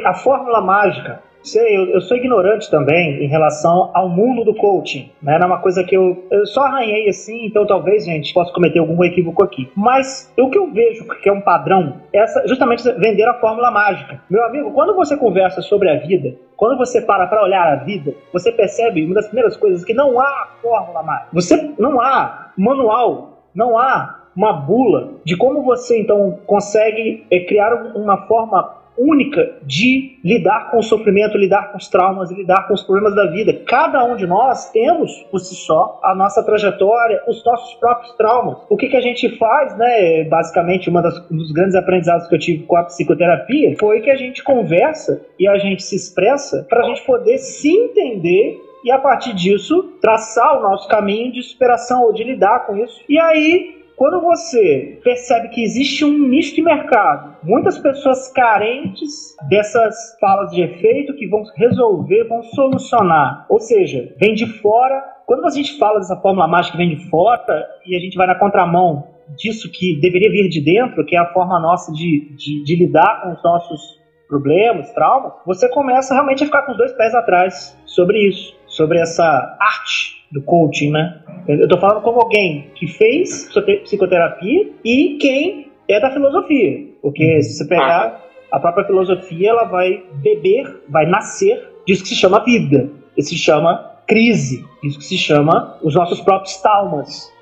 [0.04, 5.10] A fórmula mágica Sei, eu, eu, sou ignorante também em relação ao mundo do coaching.
[5.20, 5.38] Né?
[5.38, 8.78] Não é uma coisa que eu, eu só arranhei assim, então talvez, gente, possa cometer
[8.78, 9.70] algum equívoco aqui.
[9.76, 13.70] Mas o que eu vejo que é um padrão é essa, justamente vender a fórmula
[13.70, 14.20] mágica.
[14.30, 18.14] Meu amigo, quando você conversa sobre a vida, quando você para para olhar a vida,
[18.32, 21.28] você percebe uma das primeiras coisas que não há fórmula mágica.
[21.32, 27.74] Você não há manual, não há uma bula de como você então consegue é, criar
[27.94, 32.82] uma forma única de lidar com o sofrimento, lidar com os traumas, lidar com os
[32.82, 33.52] problemas da vida.
[33.66, 38.58] Cada um de nós temos por si só a nossa trajetória, os nossos próprios traumas.
[38.68, 40.24] O que, que a gente faz, né?
[40.24, 44.10] Basicamente, uma das, um dos grandes aprendizados que eu tive com a psicoterapia foi que
[44.10, 48.90] a gente conversa e a gente se expressa para a gente poder se entender e
[48.90, 53.00] a partir disso traçar o nosso caminho de superação ou de lidar com isso.
[53.08, 59.94] E aí quando você percebe que existe um nicho de mercado, muitas pessoas carentes dessas
[60.20, 65.00] falas de efeito que vão resolver, vão solucionar, ou seja, vem de fora.
[65.24, 68.26] Quando a gente fala dessa fórmula mágica que vem de fora e a gente vai
[68.26, 69.06] na contramão
[69.38, 73.22] disso que deveria vir de dentro, que é a forma nossa de, de, de lidar
[73.22, 77.80] com os nossos problemas, traumas, você começa realmente a ficar com os dois pés atrás
[77.86, 81.20] sobre isso, sobre essa arte do coaching, né?
[81.46, 83.48] Eu tô falando como alguém que fez
[83.82, 86.88] psicoterapia e quem é da filosofia.
[87.02, 87.42] Porque uhum.
[87.42, 92.44] se você pegar a própria filosofia, ela vai beber, vai nascer disso que se chama
[92.44, 92.88] vida.
[93.16, 94.64] Isso se chama crise.
[94.82, 97.32] Isso que se chama os nossos próprios traumas.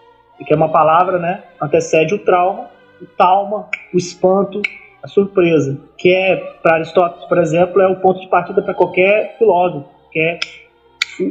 [0.46, 1.42] Que é uma palavra, né?
[1.60, 2.70] Antecede o trauma,
[3.00, 4.62] o trauma, o espanto,
[5.02, 5.78] a surpresa.
[5.98, 9.86] Que é, para Aristóteles, por exemplo, é o ponto de partida para qualquer filósofo.
[10.10, 10.40] Que é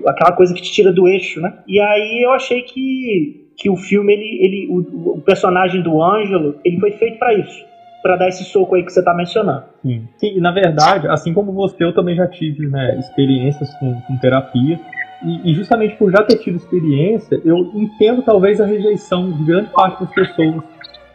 [0.08, 1.54] aquela coisa que te tira do eixo, né?
[1.68, 6.56] E aí eu achei que, que o filme, ele, ele, o, o personagem do Ângelo,
[6.64, 7.70] ele foi feito para isso
[8.02, 9.64] para dar esse soco aí que você está mencionando.
[9.82, 10.08] Sim.
[10.18, 14.80] Sim, na verdade, assim como você, eu também já tive né, experiências com, com terapia.
[15.22, 19.70] E, e, justamente por já ter tido experiência, eu entendo talvez a rejeição de grande
[19.70, 20.64] parte das pessoas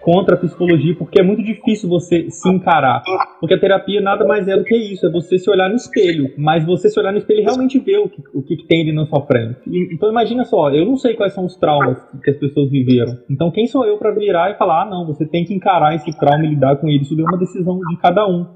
[0.05, 3.03] contra a psicologia, porque é muito difícil você se encarar.
[3.41, 6.31] Porque a terapia nada mais é do que isso, é você se olhar no espelho.
[6.37, 8.93] Mas você se olhar no espelho e realmente ver o que, o que tem ali
[8.93, 9.59] na sua frente.
[9.91, 13.17] Então imagina só, eu não sei quais são os traumas que as pessoas viveram.
[13.31, 16.17] Então quem sou eu para virar e falar, ah não, você tem que encarar esse
[16.19, 17.03] trauma e lidar com ele.
[17.03, 18.47] Isso é uma decisão de cada um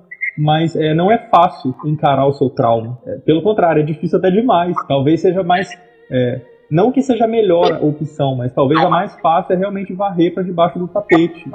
[0.41, 2.97] mas é, não é fácil encarar o seu trauma.
[3.05, 4.77] É, pelo contrário, é difícil até demais.
[4.87, 5.69] Talvez seja mais
[6.09, 6.41] é,
[6.71, 10.43] não que seja a melhor opção, mas talvez a mais fácil é realmente varrer para
[10.43, 11.51] debaixo do tapete.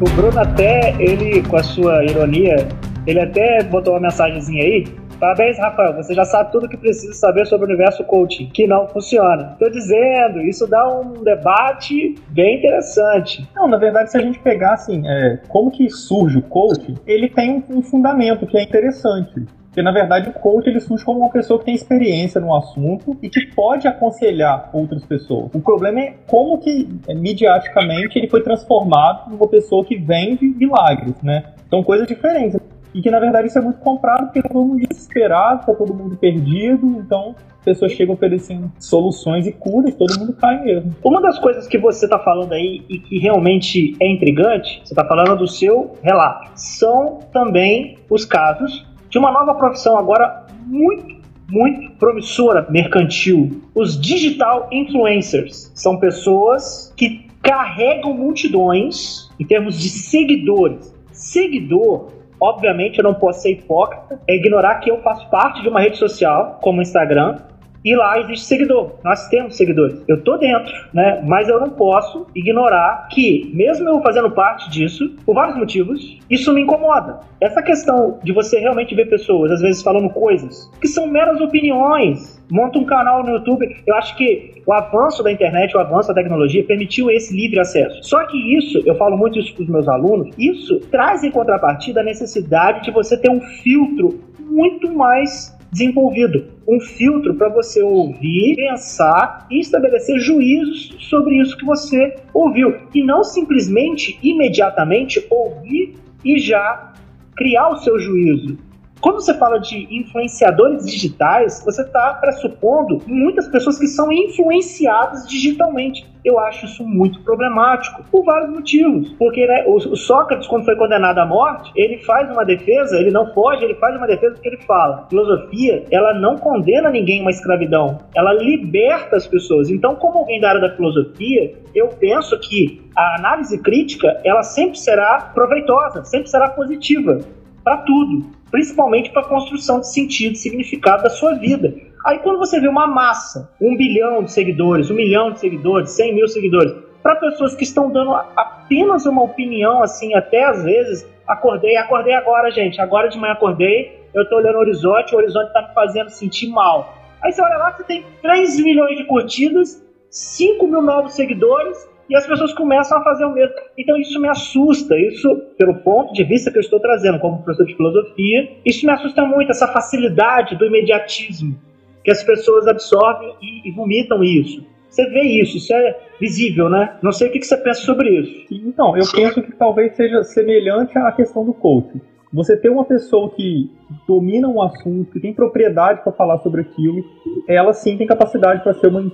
[0.00, 2.66] O Bruno até, ele, com a sua ironia,
[3.06, 5.01] ele até botou uma mensagenzinha aí.
[5.22, 5.94] Parabéns, Rafael.
[5.94, 9.54] Você já sabe tudo o que precisa saber sobre o universo coaching, que não funciona.
[9.56, 13.48] Tô dizendo, isso dá um debate bem interessante.
[13.54, 17.28] Não, na verdade, se a gente pegar assim, é, como que surge o coaching, ele
[17.28, 19.46] tem um, fundamento que é interessante.
[19.66, 23.16] Porque, na verdade, o coach ele surge como uma pessoa que tem experiência no assunto
[23.22, 25.54] e que pode aconselhar outras pessoas.
[25.54, 31.14] O problema é como que, é, midiaticamente, ele foi transformado numa pessoa que vende milagres,
[31.22, 31.44] né?
[31.70, 32.60] São coisas diferentes.
[32.94, 36.16] E que, na verdade, isso é muito comprado porque todo mundo desesperado, tá todo mundo
[36.16, 37.34] perdido, então
[37.64, 40.94] pessoas chegam oferecendo soluções e curas, todo mundo cai mesmo.
[41.02, 45.04] Uma das coisas que você está falando aí e que realmente é intrigante, você está
[45.04, 51.90] falando do seu relato, são também os casos de uma nova profissão agora muito, muito
[51.92, 53.62] promissora mercantil.
[53.74, 60.94] Os digital influencers são pessoas que carregam multidões em termos de seguidores.
[61.12, 62.10] Seguidor,
[62.42, 65.96] obviamente, eu não posso ser hipócrita, é ignorar que eu faço parte de uma rede
[65.96, 67.38] social, como o Instagram,
[67.84, 68.92] e lá existe seguidor.
[69.04, 70.02] Nós temos seguidores.
[70.08, 71.22] Eu tô dentro, né?
[71.26, 76.52] Mas eu não posso ignorar que, mesmo eu fazendo parte disso, por vários motivos, isso
[76.52, 77.20] me incomoda.
[77.40, 82.40] Essa questão de você realmente ver pessoas, às vezes, falando coisas que são meras opiniões.
[82.50, 83.66] Monta um canal no YouTube.
[83.86, 88.02] Eu acho que o avanço da internet, o avanço da tecnologia permitiu esse livre acesso.
[88.02, 92.00] Só que isso, eu falo muito isso para os meus alunos, isso traz em contrapartida
[92.00, 98.56] a necessidade de você ter um filtro muito mais desenvolvido um filtro para você ouvir,
[98.56, 106.38] pensar e estabelecer juízos sobre isso que você ouviu e não simplesmente imediatamente ouvir e
[106.38, 106.92] já
[107.34, 108.58] criar o seu juízo.
[109.02, 116.06] Quando você fala de influenciadores digitais, você está pressupondo muitas pessoas que são influenciadas digitalmente.
[116.24, 119.12] Eu acho isso muito problemático, por vários motivos.
[119.18, 123.34] Porque né, o, Sócrates, quando foi condenado à morte, ele faz uma defesa, ele não
[123.34, 125.04] foge, ele faz uma defesa porque ele fala.
[125.10, 129.68] Filosofia, ela não condena ninguém a uma escravidão, ela liberta as pessoas.
[129.68, 134.78] Então, como alguém da área da filosofia, eu penso que a análise crítica, ela sempre
[134.78, 137.18] será proveitosa, sempre será positiva
[137.64, 141.74] para tudo principalmente para a construção de sentido e significado da sua vida.
[142.04, 146.14] Aí quando você vê uma massa, um bilhão de seguidores, um milhão de seguidores, cem
[146.14, 151.76] mil seguidores, para pessoas que estão dando apenas uma opinião, assim, até às vezes, acordei,
[151.76, 155.62] acordei agora, gente, agora de manhã acordei, eu estou olhando o horizonte, o horizonte está
[155.62, 156.94] me fazendo sentir mal.
[157.22, 162.16] Aí você olha lá, você tem 3 milhões de curtidas, 5 mil novos seguidores, e
[162.16, 163.54] as pessoas começam a fazer o mesmo.
[163.76, 167.64] Então isso me assusta, isso pelo ponto de vista que eu estou trazendo como professor
[167.64, 171.58] de filosofia, isso me assusta muito, essa facilidade do imediatismo
[172.04, 174.62] que as pessoas absorvem e, e vomitam isso.
[174.90, 176.98] Você vê isso, isso é visível, né?
[177.02, 178.46] Não sei o que você pensa sobre isso.
[178.50, 182.00] Então, eu penso que talvez seja semelhante à questão do coaching.
[182.32, 183.70] Você ter uma pessoa que
[184.08, 187.04] domina um assunto, que tem propriedade para falar sobre aquilo,
[187.46, 189.10] ela sim tem capacidade para ser uma.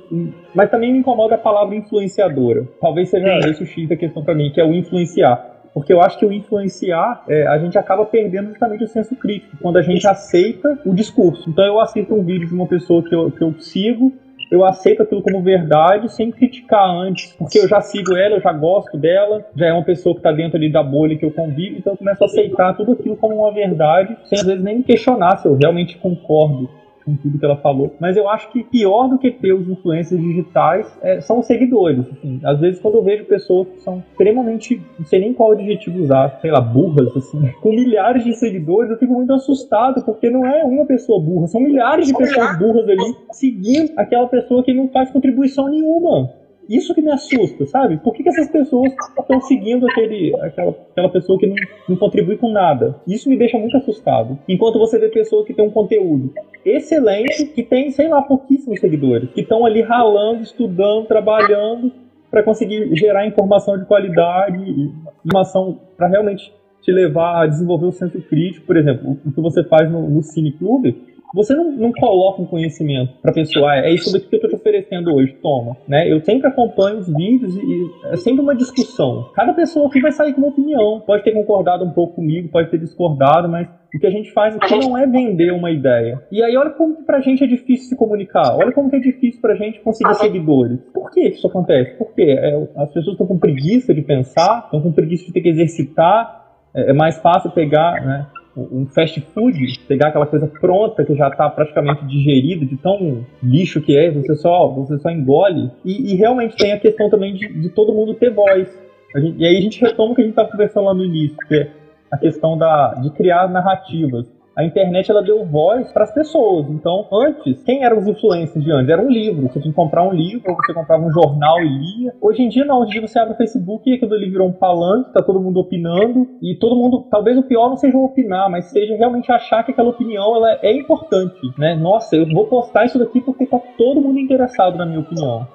[0.55, 2.69] Mas também me incomoda a palavra influenciadora.
[2.81, 3.39] Talvez seja é.
[3.51, 5.57] esse o X da questão para mim, que é o influenciar.
[5.75, 9.57] Porque eu acho que o influenciar, é, a gente acaba perdendo justamente o senso crítico,
[9.61, 11.49] quando a gente aceita o discurso.
[11.51, 14.13] Então eu assisto um vídeo de uma pessoa que eu, que eu sigo,
[14.51, 18.53] eu aceito aquilo como verdade sem criticar antes, porque eu já sigo ela, eu já
[18.53, 21.77] gosto dela, já é uma pessoa que está dentro ali da bolha que eu convivo,
[21.79, 24.83] então eu começo a aceitar tudo aquilo como uma verdade, sem às vezes nem me
[24.83, 26.69] questionar se eu realmente concordo
[27.09, 27.95] com tudo que ela falou.
[27.99, 32.07] Mas eu acho que pior do que ter os influencers digitais é, são os seguidores.
[32.11, 32.41] Assim.
[32.45, 36.39] Às vezes, quando eu vejo pessoas que são extremamente, não sei nem qual adjetivo usar,
[36.43, 40.63] sei lá, burras, assim, com milhares de seguidores, eu fico muito assustado, porque não é
[40.65, 45.11] uma pessoa burra, são milhares de pessoas burras ali seguindo aquela pessoa que não faz
[45.11, 46.31] contribuição nenhuma.
[46.69, 47.97] Isso que me assusta, sabe?
[47.99, 51.57] Por que, que essas pessoas estão seguindo aquele, aquela, aquela pessoa que não,
[51.89, 53.01] não contribui com nada?
[53.07, 54.39] Isso me deixa muito assustado.
[54.47, 56.33] Enquanto você vê pessoas que têm um conteúdo
[56.65, 61.91] excelente, que tem, sei lá, pouquíssimos seguidores, que estão ali ralando, estudando, trabalhando
[62.31, 64.93] para conseguir gerar informação de qualidade,
[65.25, 66.53] informação para realmente
[66.83, 68.67] te levar a desenvolver o senso crítico.
[68.67, 72.47] Por exemplo, o que você faz no, no Cine Clube você não, não coloca um
[72.47, 75.77] conhecimento para a pessoa, ah, é isso daqui que eu estou te oferecendo hoje, toma.
[75.87, 76.11] Né?
[76.11, 79.31] Eu sempre acompanho os vídeos e é sempre uma discussão.
[79.35, 81.01] Cada pessoa aqui vai sair com uma opinião.
[81.07, 84.55] Pode ter concordado um pouco comigo, pode ter discordado, mas o que a gente faz
[84.55, 86.23] aqui não é vender uma ideia.
[86.31, 88.55] E aí, olha como que pra gente é difícil se comunicar.
[88.55, 90.79] Olha como que é difícil pra gente conseguir seguidores.
[90.93, 91.97] Por que isso acontece?
[91.97, 95.49] Porque é, as pessoas estão com preguiça de pensar, estão com preguiça de ter que
[95.49, 96.47] exercitar.
[96.75, 98.27] É, é mais fácil pegar, né?
[98.61, 103.81] Um fast food, pegar aquela coisa pronta que já está praticamente digerida, de tão lixo
[103.81, 105.71] que é, você só, você só engole.
[105.85, 108.69] E, e realmente tem a questão também de, de todo mundo ter voz.
[109.17, 111.37] Gente, e aí a gente retoma o que a gente estava conversando lá no início,
[111.47, 111.71] que é
[112.11, 116.69] a questão da, de criar narrativas a internet ela deu voz para as pessoas.
[116.69, 118.91] Então, antes, quem eram os influencers de antes?
[118.91, 119.43] Era um livro.
[119.43, 122.13] Você tinha que comprar um livro, ou você comprava um jornal e lia.
[122.21, 122.81] Hoje em dia, não.
[122.81, 125.41] Hoje em dia você abre o Facebook e aquilo ali virou um palanque, tá todo
[125.41, 126.27] mundo opinando.
[126.43, 129.91] E todo mundo, talvez o pior não seja opinar, mas seja realmente achar que aquela
[129.91, 131.39] opinião ela é importante.
[131.57, 131.77] Né?
[131.77, 135.47] Nossa, eu vou postar isso daqui porque tá todo mundo interessado na minha opinião.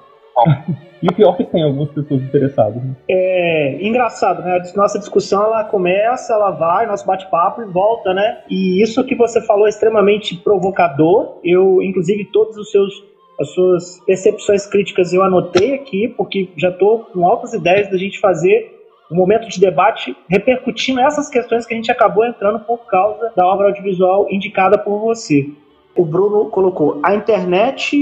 [1.02, 2.82] E o pior é que tem algumas pessoas interessadas.
[2.82, 2.96] Né?
[3.08, 4.58] É engraçado, né?
[4.58, 8.42] A nossa discussão ela começa, ela vai, nosso bate-papo e volta, né?
[8.48, 11.38] E isso que você falou é extremamente provocador.
[11.44, 17.00] Eu, inclusive, todos os seus as suas percepções críticas eu anotei aqui, porque já estou
[17.00, 18.72] com altas ideias da gente fazer
[19.10, 23.46] um momento de debate repercutindo essas questões que a gente acabou entrando por causa da
[23.46, 25.48] obra audiovisual indicada por você.
[25.96, 27.96] O Bruno colocou a internet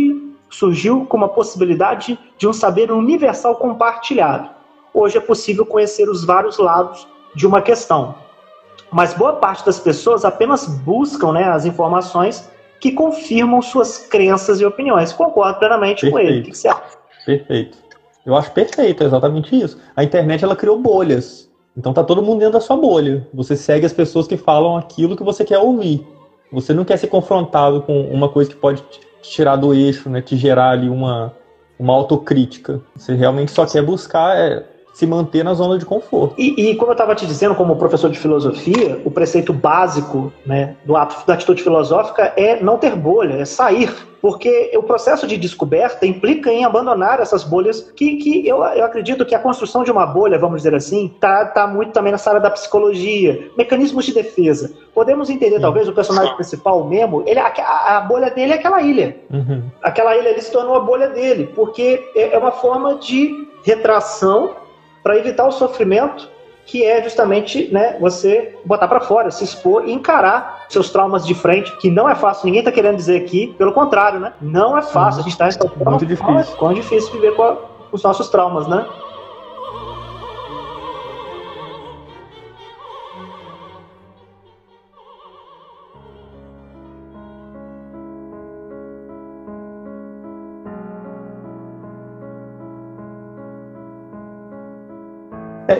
[0.52, 4.50] surgiu como a possibilidade de um saber universal compartilhado.
[4.94, 8.14] Hoje é possível conhecer os vários lados de uma questão.
[8.90, 14.64] Mas boa parte das pessoas apenas buscam né, as informações que confirmam suas crenças e
[14.64, 15.12] opiniões.
[15.12, 16.12] Concordo plenamente perfeito.
[16.12, 16.40] com ele.
[16.40, 16.98] O que você acha?
[17.24, 17.78] Perfeito.
[18.26, 19.80] Eu acho perfeito, é exatamente isso.
[19.96, 21.50] A internet ela criou bolhas.
[21.76, 23.26] Então tá todo mundo dentro da sua bolha.
[23.32, 26.06] Você segue as pessoas que falam aquilo que você quer ouvir.
[26.52, 28.84] Você não quer ser confrontado com uma coisa que pode
[29.28, 30.20] tirar do eixo, né?
[30.20, 31.32] Te gerar ali uma,
[31.78, 32.80] uma autocrítica.
[32.96, 36.34] Você realmente só quer buscar é, se manter na zona de conforto.
[36.38, 40.76] E, e como eu estava te dizendo, como professor de filosofia, o preceito básico né,
[40.84, 43.90] do ato da atitude filosófica é não ter bolha, é sair
[44.22, 49.26] porque o processo de descoberta implica em abandonar essas bolhas que, que eu, eu acredito
[49.26, 52.40] que a construção de uma bolha, vamos dizer assim, está tá muito também nessa área
[52.40, 54.72] da psicologia, mecanismos de defesa.
[54.94, 55.62] Podemos entender, Sim.
[55.62, 59.16] talvez, o personagem principal, o Memo, ele, a, a bolha dele é aquela ilha.
[59.28, 59.64] Uhum.
[59.82, 64.61] Aquela ilha ele se tornou a bolha dele, porque é, é uma forma de retração
[65.02, 66.30] para evitar o sofrimento
[66.64, 71.34] que é justamente né, você botar para fora, se expor e encarar seus traumas de
[71.34, 74.32] frente, que não é fácil, ninguém está querendo dizer aqui, pelo contrário, né?
[74.40, 76.70] Não é fácil, a gente está em muito difícil.
[76.70, 78.86] É difícil viver com, a, com os nossos traumas, né?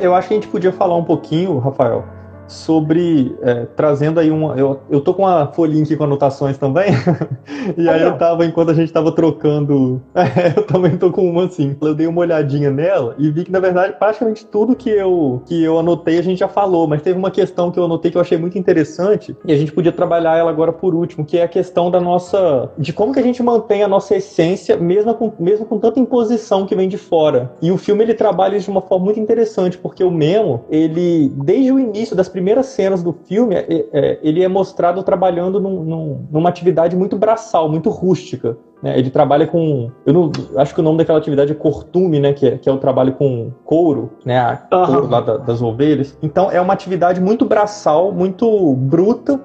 [0.01, 2.05] Eu acho que a gente podia falar um pouquinho, Rafael,
[2.53, 4.55] sobre é, trazendo aí uma.
[4.57, 6.92] Eu, eu tô com uma folhinha aqui com anotações também.
[7.76, 10.00] e aí eu tava, enquanto a gente tava trocando.
[10.22, 11.76] É, eu também tô com uma assim.
[11.80, 15.62] Eu dei uma olhadinha nela e vi que, na verdade, praticamente tudo que eu, que
[15.62, 18.20] eu anotei a gente já falou, mas teve uma questão que eu anotei que eu
[18.20, 21.48] achei muito interessante e a gente podia trabalhar ela agora por último, que é a
[21.48, 22.70] questão da nossa.
[22.78, 26.66] de como que a gente mantém a nossa essência, mesmo com, mesmo com tanta imposição
[26.66, 27.53] que vem de fora.
[27.61, 31.32] E o filme ele trabalha isso de uma forma muito interessante, porque o Memo, ele,
[31.36, 35.61] desde o início das primeiras primeiras cenas do filme, é, é, ele é mostrado trabalhando
[35.61, 38.57] num, num, numa atividade muito braçal, muito rústica.
[38.82, 38.99] Né?
[38.99, 39.93] Ele trabalha com.
[40.05, 42.32] Eu não, acho que o nome daquela atividade é cortume, né?
[42.32, 44.40] Que é, que é o trabalho com couro, né?
[44.40, 44.86] A uhum.
[44.86, 46.18] couro lá da, das ovelhas.
[46.20, 49.40] Então é uma atividade muito braçal, muito bruta,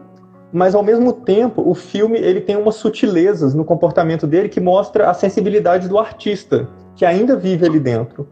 [0.52, 5.08] mas ao mesmo tempo o filme ele tem umas sutilezas no comportamento dele que mostra
[5.08, 8.28] a sensibilidade do artista que ainda vive ali dentro.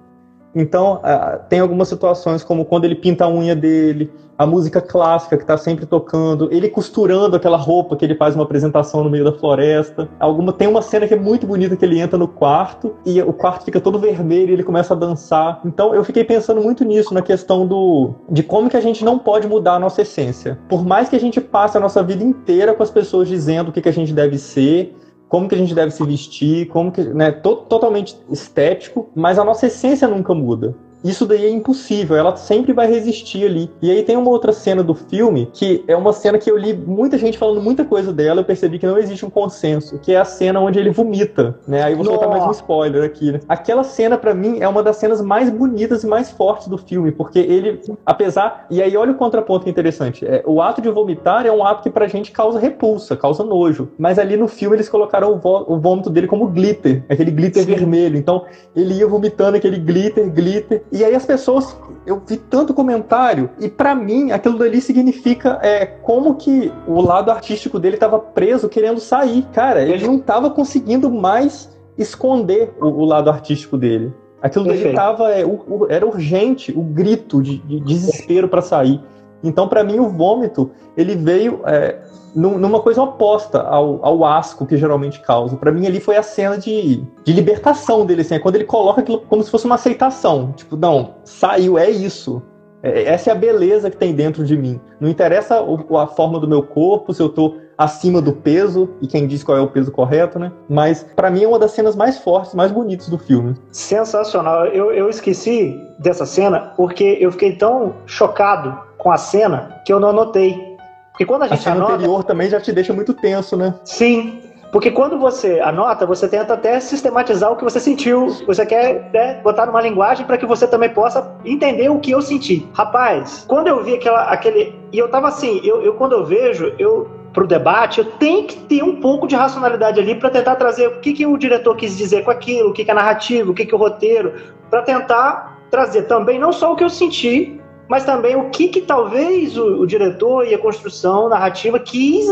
[0.55, 5.37] Então, uh, tem algumas situações, como quando ele pinta a unha dele, a música clássica
[5.37, 9.23] que está sempre tocando, ele costurando aquela roupa que ele faz uma apresentação no meio
[9.23, 10.09] da floresta.
[10.19, 13.33] Alguma Tem uma cena que é muito bonita que ele entra no quarto e o
[13.33, 15.61] quarto fica todo vermelho e ele começa a dançar.
[15.65, 19.17] Então, eu fiquei pensando muito nisso, na questão do de como que a gente não
[19.17, 20.57] pode mudar a nossa essência.
[20.67, 23.71] Por mais que a gente passe a nossa vida inteira com as pessoas dizendo o
[23.71, 24.95] que, que a gente deve ser,
[25.27, 29.43] como que a gente deve se vestir, como que, né, to totalmente estético, mas a
[29.43, 30.75] nossa essência nunca muda.
[31.05, 33.71] Isso daí é impossível, ela sempre vai resistir ali.
[33.79, 36.73] E aí tem uma outra cena do filme que é uma cena que eu li
[36.73, 40.17] muita gente falando muita coisa dela, eu percebi que não existe um consenso, que é
[40.17, 41.83] a cena onde ele vomita, né?
[41.83, 43.39] Aí vou soltar mais um spoiler aqui, né?
[43.47, 47.11] Aquela cena para mim é uma das cenas mais bonitas e mais fortes do filme,
[47.11, 51.51] porque ele, apesar, e aí olha o contraponto interessante, é, o ato de vomitar é
[51.51, 55.39] um ato que pra gente causa repulsa, causa nojo, mas ali no filme eles colocaram
[55.43, 57.75] o, o vômito dele como glitter, aquele glitter Sim.
[57.75, 58.45] vermelho, então
[58.75, 63.67] ele ia vomitando aquele glitter, glitter, e aí as pessoas, eu vi tanto comentário, e
[63.67, 69.01] para mim aquilo dali significa é, como que o lado artístico dele estava preso, querendo
[69.01, 69.45] sair.
[69.51, 74.13] Cara, ele não estava conseguindo mais esconder o, o lado artístico dele.
[74.41, 79.01] Aquilo dali tava, é, o, o, era urgente, o grito de, de desespero para sair.
[79.43, 81.99] Então, para mim, o vômito ele veio é,
[82.35, 85.55] numa coisa oposta ao, ao asco que geralmente causa.
[85.55, 89.01] Para mim, ali foi a cena de, de libertação dele, assim, é quando ele coloca
[89.01, 90.51] aquilo como se fosse uma aceitação.
[90.51, 92.41] Tipo, não, saiu, é isso.
[92.83, 94.79] É, essa é a beleza que tem dentro de mim.
[94.99, 99.07] Não interessa o, a forma do meu corpo, se eu tô acima do peso, e
[99.07, 100.51] quem diz qual é o peso correto, né?
[100.69, 103.55] Mas para mim é uma das cenas mais fortes, mais bonitas do filme.
[103.71, 104.67] Sensacional.
[104.67, 109.99] Eu, eu esqueci dessa cena porque eu fiquei tão chocado com a cena que eu
[109.99, 110.75] não anotei.
[111.11, 111.93] Porque quando a gente a cena anota...
[111.93, 113.73] anterior também já te deixa muito tenso, né?
[113.83, 114.41] Sim.
[114.71, 118.27] Porque quando você anota, você tenta até sistematizar o que você sentiu.
[118.45, 122.21] Você quer né, botar numa linguagem para que você também possa entender o que eu
[122.21, 122.67] senti.
[122.73, 124.77] Rapaz, quando eu vi aquela, aquele.
[124.91, 128.47] E eu tava assim, eu, eu quando eu vejo, eu para o debate, eu tenho
[128.47, 131.75] que ter um pouco de racionalidade ali para tentar trazer o que, que o diretor
[131.75, 134.33] quis dizer com aquilo, o que, que é narrativo, o que, que é o roteiro,
[134.69, 138.81] para tentar trazer também não só o que eu senti, mas também o que, que
[138.81, 142.27] talvez o, o diretor e a construção narrativa quis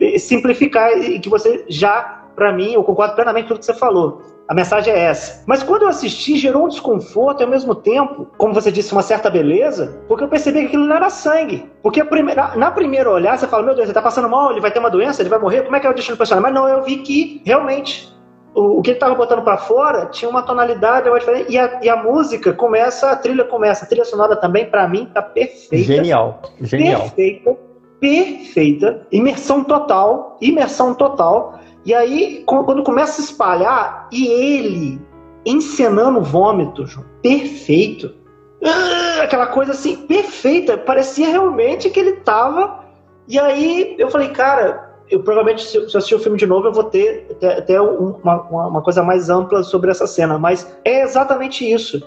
[0.00, 3.74] eh, simplificar e que você já, para mim, eu concordo plenamente com tudo que você
[3.74, 4.22] falou.
[4.50, 5.44] A mensagem é essa.
[5.46, 9.00] Mas quando eu assisti, gerou um desconforto e ao mesmo tempo, como você disse, uma
[9.00, 11.70] certa beleza, porque eu percebi que aquilo não era sangue.
[11.80, 14.72] Porque primeira, na primeira olhar, você fala, meu Deus, ele tá passando mal, ele vai
[14.72, 16.50] ter uma doença, ele vai morrer, como é que é o destino do personagem?
[16.50, 18.12] Mas não, eu vi que realmente
[18.54, 21.80] o, o que ele estava botando para fora tinha uma tonalidade uma diferente, e a,
[21.82, 25.84] e a música começa, a trilha começa, a trilha sonora também, para mim, tá perfeita.
[25.84, 27.02] Genial, genial.
[27.02, 27.56] Perfeita,
[28.00, 31.60] perfeita, imersão total, imersão total.
[31.84, 35.00] E aí, quando começa a se espalhar, e ele
[35.44, 36.84] encenando vômito,
[37.22, 38.14] perfeito.
[38.62, 40.76] Ah, aquela coisa assim, perfeita.
[40.76, 42.84] Parecia realmente que ele tava.
[43.26, 46.72] E aí eu falei, cara, eu provavelmente, se eu assistir o filme de novo, eu
[46.72, 50.38] vou ter até uma, uma, coisa mais ampla sobre essa cena.
[50.38, 52.00] Mas é exatamente isso.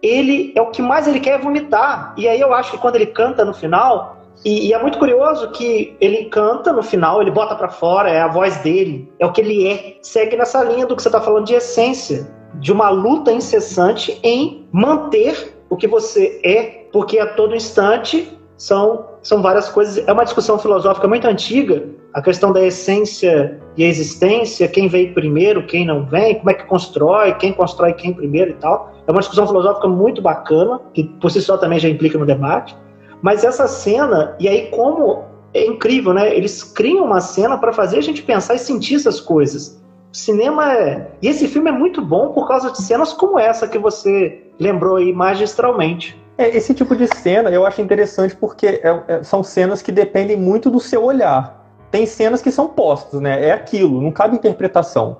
[0.00, 2.14] Ele é o que mais ele quer é vomitar.
[2.16, 5.50] E aí eu acho que quando ele canta no final, e, e, é muito curioso
[5.50, 9.32] que ele canta no final, ele bota para fora, é a voz dele, é o
[9.32, 9.98] que ele é.
[10.02, 14.68] Segue nessa linha do que você tá falando de essência, de uma luta incessante em
[14.70, 20.06] manter o que você é, porque a todo instante são, são várias coisas.
[20.06, 25.66] É uma discussão filosófica muito antiga, a questão da essência e existência, quem veio primeiro,
[25.66, 28.90] quem não vem, como é que constrói, quem constrói quem primeiro e tal.
[29.06, 32.74] É uma discussão filosófica muito bacana, que por si só também já implica no debate.
[33.20, 36.34] Mas essa cena, e aí como é incrível, né?
[36.34, 39.78] Eles criam uma cena para fazer a gente pensar e sentir essas coisas.
[40.10, 41.10] O cinema é.
[41.20, 44.96] E esse filme é muito bom por causa de cenas como essa que você lembrou
[44.96, 46.18] aí magistralmente.
[46.38, 50.38] É, esse tipo de cena eu acho interessante porque é, é, são cenas que dependem
[50.38, 51.65] muito do seu olhar.
[51.90, 53.46] Tem cenas que são postas, né?
[53.48, 55.18] É aquilo, não cabe interpretação.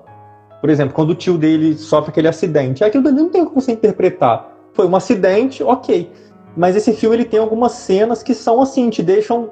[0.59, 3.71] Por exemplo, quando o tio dele sofre aquele acidente, aquilo dali não tem como você
[3.71, 4.53] interpretar.
[4.73, 6.11] Foi um acidente, ok.
[6.55, 9.51] Mas esse filme ele tem algumas cenas que são assim, te deixam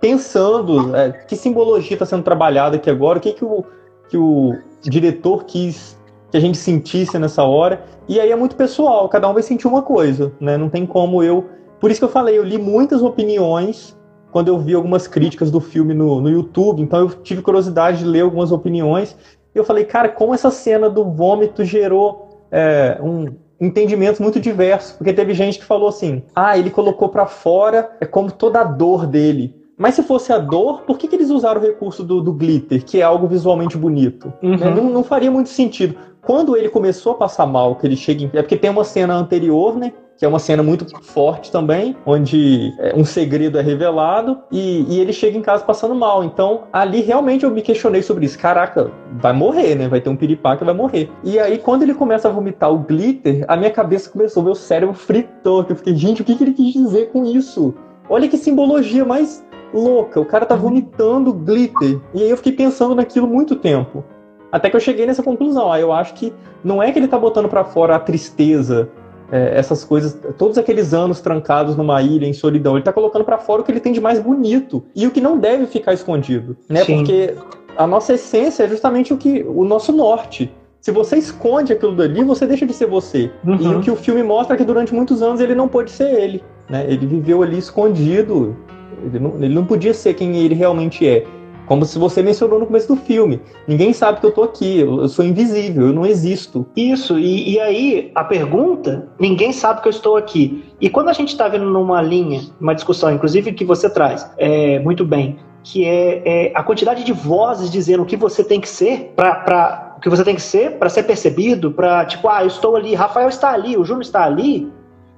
[0.00, 3.64] pensando é, que simbologia está sendo trabalhada aqui agora, o que, que, o,
[4.08, 5.98] que o diretor quis
[6.30, 7.84] que a gente sentisse nessa hora.
[8.08, 10.56] E aí é muito pessoal, cada um vai sentir uma coisa, né?
[10.56, 11.46] Não tem como eu.
[11.80, 13.97] Por isso que eu falei, eu li muitas opiniões
[14.30, 18.04] quando eu vi algumas críticas do filme no, no YouTube, então eu tive curiosidade de
[18.04, 19.16] ler algumas opiniões.
[19.54, 23.26] E eu falei, cara, como essa cena do vômito gerou é, um,
[23.60, 28.06] entendimentos muito diversos, porque teve gente que falou assim: ah, ele colocou para fora, é
[28.06, 29.56] como toda a dor dele.
[29.76, 32.84] Mas se fosse a dor, por que, que eles usaram o recurso do, do glitter,
[32.84, 34.32] que é algo visualmente bonito?
[34.42, 34.56] Uhum.
[34.56, 34.70] Né?
[34.74, 35.94] Não, não, faria muito sentido.
[36.20, 38.30] Quando ele começou a passar mal, que ele chega em...
[38.32, 39.92] É porque tem uma cena anterior, né?
[40.18, 45.00] Que é uma cena muito forte também, onde é, um segredo é revelado e, e,
[45.00, 46.24] ele chega em casa passando mal.
[46.24, 48.36] Então, ali realmente eu me questionei sobre isso.
[48.36, 49.86] Caraca, vai morrer, né?
[49.86, 51.08] Vai ter um piripá que vai morrer.
[51.22, 54.92] E aí, quando ele começa a vomitar o glitter, a minha cabeça começou, meu cérebro
[54.92, 55.62] fritou.
[55.62, 57.72] Que eu fiquei, gente, o que, que ele quis dizer com isso?
[58.10, 60.20] Olha que simbologia mais louca.
[60.20, 62.00] O cara tá vomitando glitter.
[62.12, 64.02] E aí eu fiquei pensando naquilo muito tempo.
[64.50, 65.70] Até que eu cheguei nessa conclusão.
[65.70, 66.32] Aí eu acho que
[66.64, 68.90] não é que ele tá botando para fora a tristeza
[69.30, 73.38] é, essas coisas, todos aqueles anos trancados numa ilha em solidão, ele está colocando para
[73.38, 76.56] fora o que ele tem de mais bonito e o que não deve ficar escondido,
[76.68, 76.84] né?
[76.84, 76.98] Sim.
[76.98, 77.34] Porque
[77.76, 80.50] a nossa essência é justamente o que o nosso norte.
[80.80, 83.30] Se você esconde aquilo dali, você deixa de ser você.
[83.44, 83.56] Uhum.
[83.60, 86.12] E o que o filme mostra é que durante muitos anos ele não pôde ser
[86.14, 86.86] ele, né?
[86.88, 88.56] Ele viveu ali escondido.
[89.04, 91.24] Ele não, ele não podia ser quem ele realmente é.
[91.68, 93.40] Como se você mencionou no começo do filme.
[93.66, 96.66] Ninguém sabe que eu tô aqui, eu sou invisível, eu não existo.
[96.74, 100.64] Isso, e, e aí a pergunta, ninguém sabe que eu estou aqui.
[100.80, 104.78] E quando a gente está vendo numa linha, uma discussão, inclusive que você traz, é,
[104.78, 108.68] muito bem, que é, é, a quantidade de vozes dizendo o que você tem que
[108.68, 112.46] ser para o que você tem que ser para ser percebido, para tipo, ah, eu
[112.46, 114.72] estou ali, Rafael está ali, o Júnior está ali.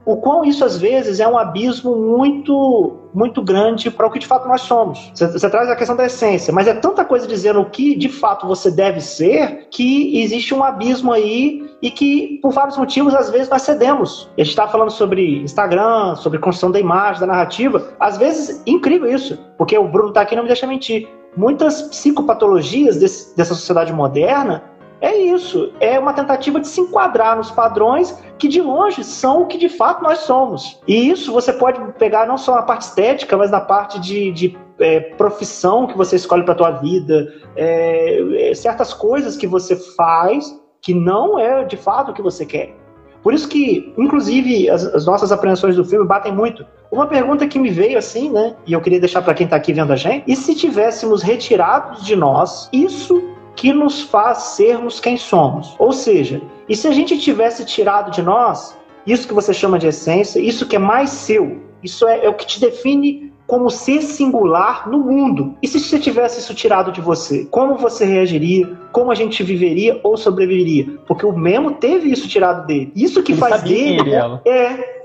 [0.04, 4.26] o quão isso às vezes é um abismo muito muito grande para o que de
[4.26, 5.10] fato nós somos.
[5.14, 8.08] Você, você, traz a questão da essência, mas é tanta coisa dizendo o que de
[8.08, 13.30] fato você deve ser que existe um abismo aí e que por vários motivos às
[13.30, 14.30] vezes nós cedemos.
[14.36, 17.88] A gente está falando sobre Instagram, sobre construção da imagem, da narrativa.
[17.98, 21.08] Às vezes incrível isso, porque o Bruno está aqui não me deixa mentir.
[21.36, 24.64] Muitas psicopatologias desse, dessa sociedade moderna
[25.00, 29.46] é isso, é uma tentativa de se enquadrar nos padrões que de longe são o
[29.46, 30.78] que de fato nós somos.
[30.86, 34.58] E isso você pode pegar não só na parte estética, mas na parte de, de
[34.78, 39.74] é, profissão que você escolhe para a tua vida, é, é, certas coisas que você
[39.96, 42.74] faz que não é de fato o que você quer.
[43.22, 46.64] Por isso que, inclusive, as, as nossas apreensões do filme batem muito.
[46.90, 48.56] Uma pergunta que me veio assim, né?
[48.66, 50.24] E eu queria deixar para quem está aqui vendo a gente.
[50.26, 53.22] E se tivéssemos retirados de nós isso
[53.60, 55.76] que nos faz sermos quem somos.
[55.78, 58.74] Ou seja, e se a gente tivesse tirado de nós
[59.06, 62.32] isso que você chama de essência, isso que é mais seu, isso é, é o
[62.32, 65.56] que te define como ser singular no mundo.
[65.62, 68.78] E se você tivesse isso tirado de você, como você reagiria?
[68.92, 70.98] Como a gente viveria ou sobreviveria?
[71.06, 72.90] Porque o Memo teve isso tirado dele.
[72.96, 74.40] Isso que Ele faz dele ela.
[74.46, 75.02] é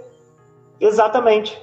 [0.79, 1.61] exatamente.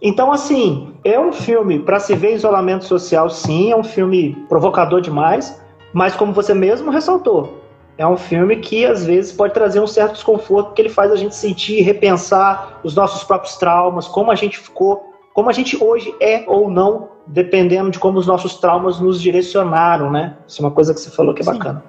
[0.00, 5.02] Então, assim, é um filme para se ver isolamento social, sim, é um filme provocador
[5.02, 5.60] demais,
[5.92, 7.62] mas como você mesmo ressaltou,
[7.98, 11.16] é um filme que às vezes pode trazer um certo desconforto, porque ele faz a
[11.16, 16.14] gente sentir, repensar os nossos próprios traumas, como a gente ficou, como a gente hoje
[16.20, 20.36] é ou não, dependendo de como os nossos traumas nos direcionaram, né?
[20.46, 21.52] Isso é uma coisa que você falou que é Sim.
[21.52, 21.84] bacana.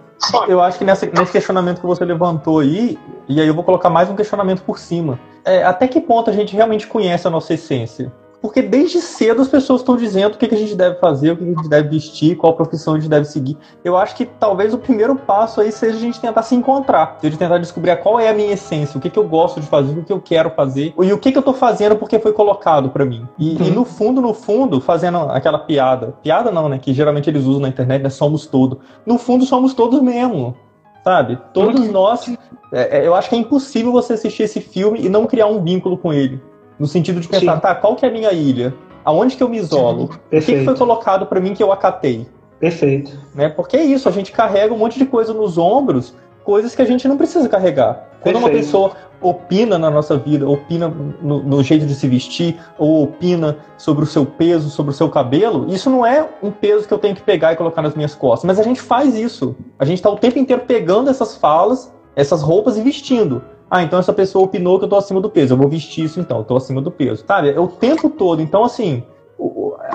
[0.48, 2.98] Eu acho que nessa, nesse questionamento que você levantou aí,
[3.28, 5.20] e aí eu vou colocar mais um questionamento por cima.
[5.44, 8.12] É, até que ponto a gente realmente conhece a nossa essência?
[8.44, 11.38] Porque desde cedo as pessoas estão dizendo o que, que a gente deve fazer, o
[11.38, 13.58] que, que a gente deve vestir, qual profissão a gente deve seguir.
[13.86, 17.38] Eu acho que talvez o primeiro passo aí seja a gente tentar se encontrar, seja
[17.38, 20.04] tentar descobrir qual é a minha essência, o que, que eu gosto de fazer, o
[20.04, 23.06] que eu quero fazer, e o que, que eu tô fazendo porque foi colocado para
[23.06, 23.26] mim.
[23.40, 23.68] E, Uhum.
[23.68, 27.62] e no fundo, no fundo, fazendo aquela piada, piada não, né, que geralmente eles usam
[27.62, 28.82] na internet, né, somos todo.
[29.06, 30.54] No fundo, somos todos mesmo.
[31.02, 31.38] Sabe?
[31.54, 32.30] Todos nós.
[32.74, 35.64] é, é, eu acho que é impossível você assistir esse filme e não criar um
[35.64, 36.42] vínculo com ele.
[36.80, 37.62] No sentido de pensar, Sim.
[37.62, 38.74] tá, qual que é a minha ilha?
[39.06, 40.06] Aonde que eu me isolo?
[40.06, 42.28] O que, que foi colocado pra mim que eu acatei?
[42.60, 43.12] Perfeito.
[43.36, 43.50] Né?
[43.50, 46.86] Porque é isso, a gente carrega um monte de coisa nos ombros, coisas que a
[46.86, 48.10] gente não precisa carregar.
[48.22, 48.66] Quando uma Perfeito.
[48.66, 50.88] pessoa opina na nossa vida, opina
[51.22, 55.10] no, no jeito de se vestir, ou opina sobre o seu peso, sobre o seu
[55.10, 58.16] cabelo, isso não é um peso que eu tenho que pegar e colocar nas minhas
[58.16, 58.46] costas.
[58.46, 59.56] Mas a gente faz isso.
[59.80, 63.42] A gente está o tempo inteiro pegando essas falas, essas roupas e vestindo.
[63.76, 65.56] Ah, então essa pessoa opinou que eu tô acima do peso.
[65.56, 67.24] Eu vou vestir isso então, eu tô acima do peso.
[67.28, 67.50] Sabe?
[67.50, 68.40] É o tempo todo.
[68.40, 69.02] Então, assim,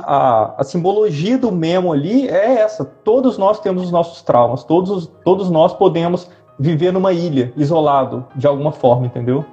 [0.02, 2.84] a, a simbologia do memo ali é essa.
[2.84, 4.64] Todos nós temos os nossos traumas.
[4.64, 9.44] Todos, os- todos nós podemos viver numa ilha, isolado, de alguma forma, entendeu?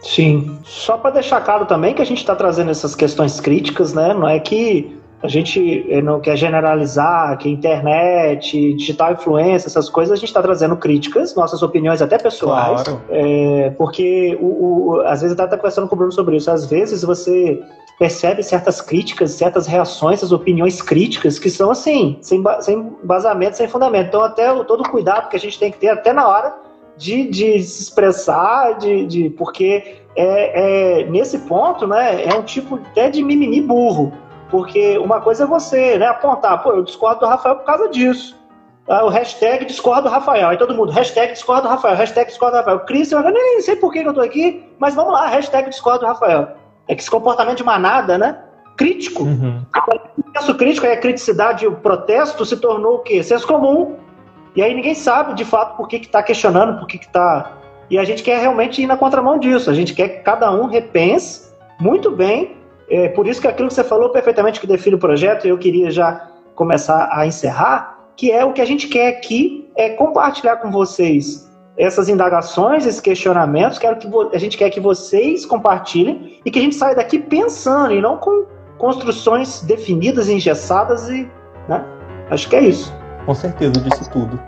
[0.00, 0.58] Sim.
[0.64, 4.14] Só para deixar claro também que a gente está trazendo essas questões críticas, né?
[4.14, 10.12] Não é que a gente eh, não quer generalizar que internet, digital influência, essas coisas,
[10.12, 12.82] a gente está trazendo críticas, nossas opiniões até pessoais.
[13.10, 14.46] É, porque o,
[14.92, 16.50] o- às vezes eu estava conversando com o Bruno sobre isso.
[16.50, 17.60] Às vezes você
[17.98, 23.68] percebe certas críticas, certas reações, essas opiniões críticas que são assim, sem, sem embasamento, sem
[23.68, 24.06] fundamento.
[24.08, 26.54] Então, até o, todo o cuidado que a gente tem que ter, até na hora
[26.96, 32.76] de, de se expressar, de, de porque é, é, nesse ponto, né, é um tipo
[32.76, 34.12] até de mimimi burro.
[34.50, 38.36] Porque uma coisa é você né, apontar, pô, eu discordo do Rafael por causa disso.
[38.88, 40.48] Ah, o hashtag discordo do Rafael.
[40.48, 42.80] Aí todo mundo, hashtag discordo do Rafael, hashtag discordo do Rafael.
[42.80, 46.06] Cris, eu nem sei por que eu tô aqui, mas vamos lá, hashtag discordo do
[46.06, 46.48] Rafael.
[46.88, 48.38] É que esse comportamento de manada, né?
[48.76, 49.22] Crítico.
[49.22, 49.62] Uhum.
[50.18, 53.22] O senso crítico é a criticidade e o protesto se tornou o quê?
[53.22, 53.96] Senso comum.
[54.56, 57.52] E aí ninguém sabe, de fato, por que que tá questionando, por que que tá...
[57.88, 59.70] E a gente quer realmente ir na contramão disso.
[59.70, 62.56] A gente quer que cada um repense muito bem.
[62.90, 65.90] É, por isso que aquilo que você falou perfeitamente que define o projeto, eu queria
[65.90, 70.70] já começar a encerrar, que é o que a gente quer aqui, é compartilhar com
[70.70, 73.78] vocês essas indagações, esses questionamentos.
[73.78, 77.94] Quero que a gente quer que vocês compartilhem e que a gente saia daqui pensando
[77.94, 78.44] e não com
[78.76, 81.30] construções definidas, engessadas e,
[81.68, 81.84] né?
[82.28, 82.92] Acho que é isso.
[83.24, 84.38] Com certeza, disse tudo.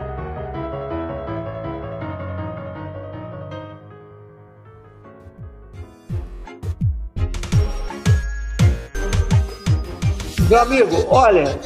[10.49, 11.57] Meu amigo, olha,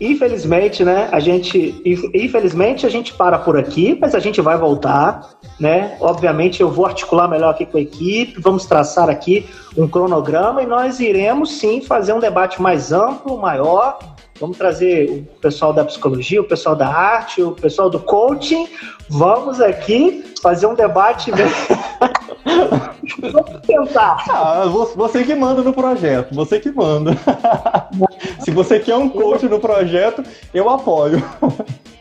[0.00, 1.80] infelizmente, né, a gente,
[2.14, 5.28] infelizmente a gente para por aqui, mas a gente vai voltar,
[5.60, 5.96] né?
[6.00, 10.66] Obviamente eu vou articular melhor aqui com a equipe, vamos traçar aqui um cronograma e
[10.66, 13.98] nós iremos sim fazer um debate mais amplo, maior.
[14.40, 18.66] Vamos trazer o pessoal da psicologia, o pessoal da arte, o pessoal do coaching.
[19.08, 21.30] Vamos aqui fazer um debate
[23.20, 24.24] Vamos tentar.
[24.28, 24.64] Ah,
[24.96, 27.12] você que manda no projeto, você que manda.
[28.40, 30.22] Se você quer um coach no projeto,
[30.52, 31.22] eu apoio.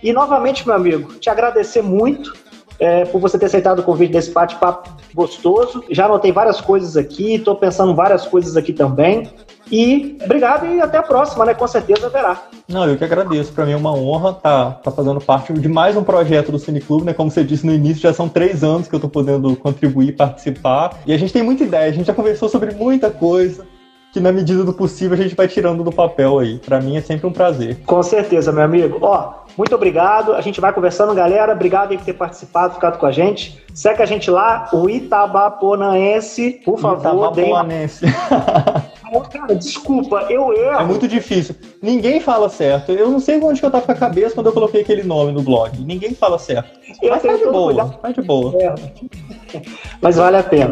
[0.02, 2.34] E novamente, meu amigo, te agradecer muito
[2.80, 5.84] é, por você ter aceitado o convite desse bate-papo gostoso.
[5.92, 9.30] Já anotei várias coisas aqui, estou pensando várias coisas aqui também.
[9.72, 11.54] E obrigado e até a próxima, né?
[11.54, 12.44] Com certeza haverá.
[12.68, 13.54] Não, eu que agradeço.
[13.54, 16.60] Para mim é uma honra estar tá, tá fazendo parte de mais um projeto do
[16.60, 17.14] Cineclube, né?
[17.14, 21.00] Como você disse no início, já são três anos que eu estou podendo contribuir, participar.
[21.06, 23.66] E a gente tem muita ideia, a gente já conversou sobre muita coisa
[24.12, 26.60] que na medida do possível a gente vai tirando do papel aí.
[26.60, 27.78] Para mim é sempre um prazer.
[27.86, 29.00] Com certeza, meu amigo.
[29.02, 30.34] Ó, muito obrigado.
[30.34, 31.54] A gente vai conversando, galera.
[31.54, 33.64] Obrigado aí por ter participado, ficado com a gente.
[33.74, 37.00] Segue a gente lá, o Itabaponaense, por favor.
[37.00, 38.06] Itabaponaense.
[39.20, 40.80] Cara, desculpa, eu erro.
[40.80, 41.56] É muito difícil.
[41.82, 42.92] Ninguém fala certo.
[42.92, 45.32] Eu não sei onde que eu tava com a cabeça quando eu coloquei aquele nome
[45.32, 45.78] no blog.
[45.84, 46.70] Ninguém fala certo.
[47.02, 48.54] Eu Mas tá de boa, tá de boa.
[48.62, 49.62] É.
[50.02, 50.72] Mas vale a pena.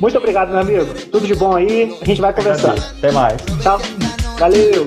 [0.00, 0.86] Muito obrigado, meu amigo.
[1.10, 1.96] Tudo de bom aí.
[2.00, 2.74] A gente vai conversar.
[2.98, 3.36] Até mais.
[3.62, 3.78] Tchau.
[4.38, 4.86] Valeu.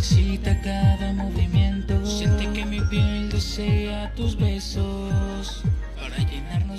[0.00, 2.06] Siente excita cada movimiento.
[2.06, 5.63] Siente que mi piel desea tus besos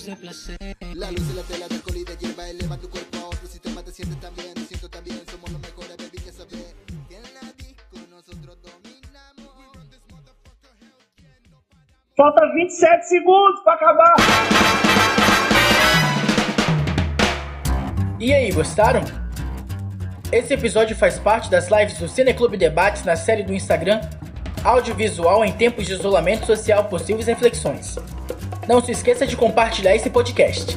[0.05, 0.57] de placer.
[0.93, 3.47] La luz de la tela de alcohol y de hierba eleva tu cuerpo a otro
[3.47, 3.81] sistema.
[3.81, 5.19] Te sientes también, siento también.
[5.29, 6.75] Somos los mejores, baby, que saber.
[7.09, 9.55] Que en la disco nosotros dominamos.
[12.15, 14.15] Falta 27 segundos para acabar.
[18.19, 19.03] E aí, gostaram?
[20.31, 24.01] Esse episódio faz parte das lives do Cineclube Debates na série do Instagram
[24.63, 27.97] Audiovisual em Tempos de Isolamento Social Possíveis Reflexões.
[28.67, 30.75] Não se esqueça de compartilhar esse podcast.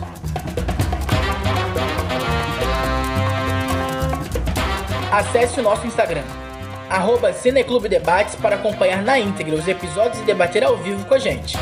[5.11, 6.22] Acesse o nosso Instagram,
[6.91, 11.18] arroba Cineclube Debates para acompanhar na íntegra os episódios e debater ao vivo com a
[11.18, 11.57] gente.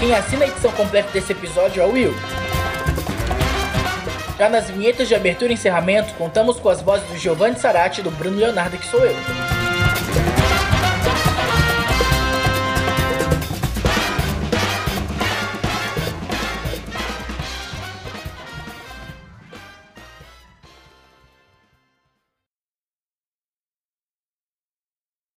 [0.00, 2.14] Quem assina a edição completa desse episódio é o Will.
[4.38, 8.04] Já nas vinhetas de abertura e encerramento, contamos com as vozes do Giovanni Sarati e
[8.04, 9.53] do Bruno Leonardo, que sou eu.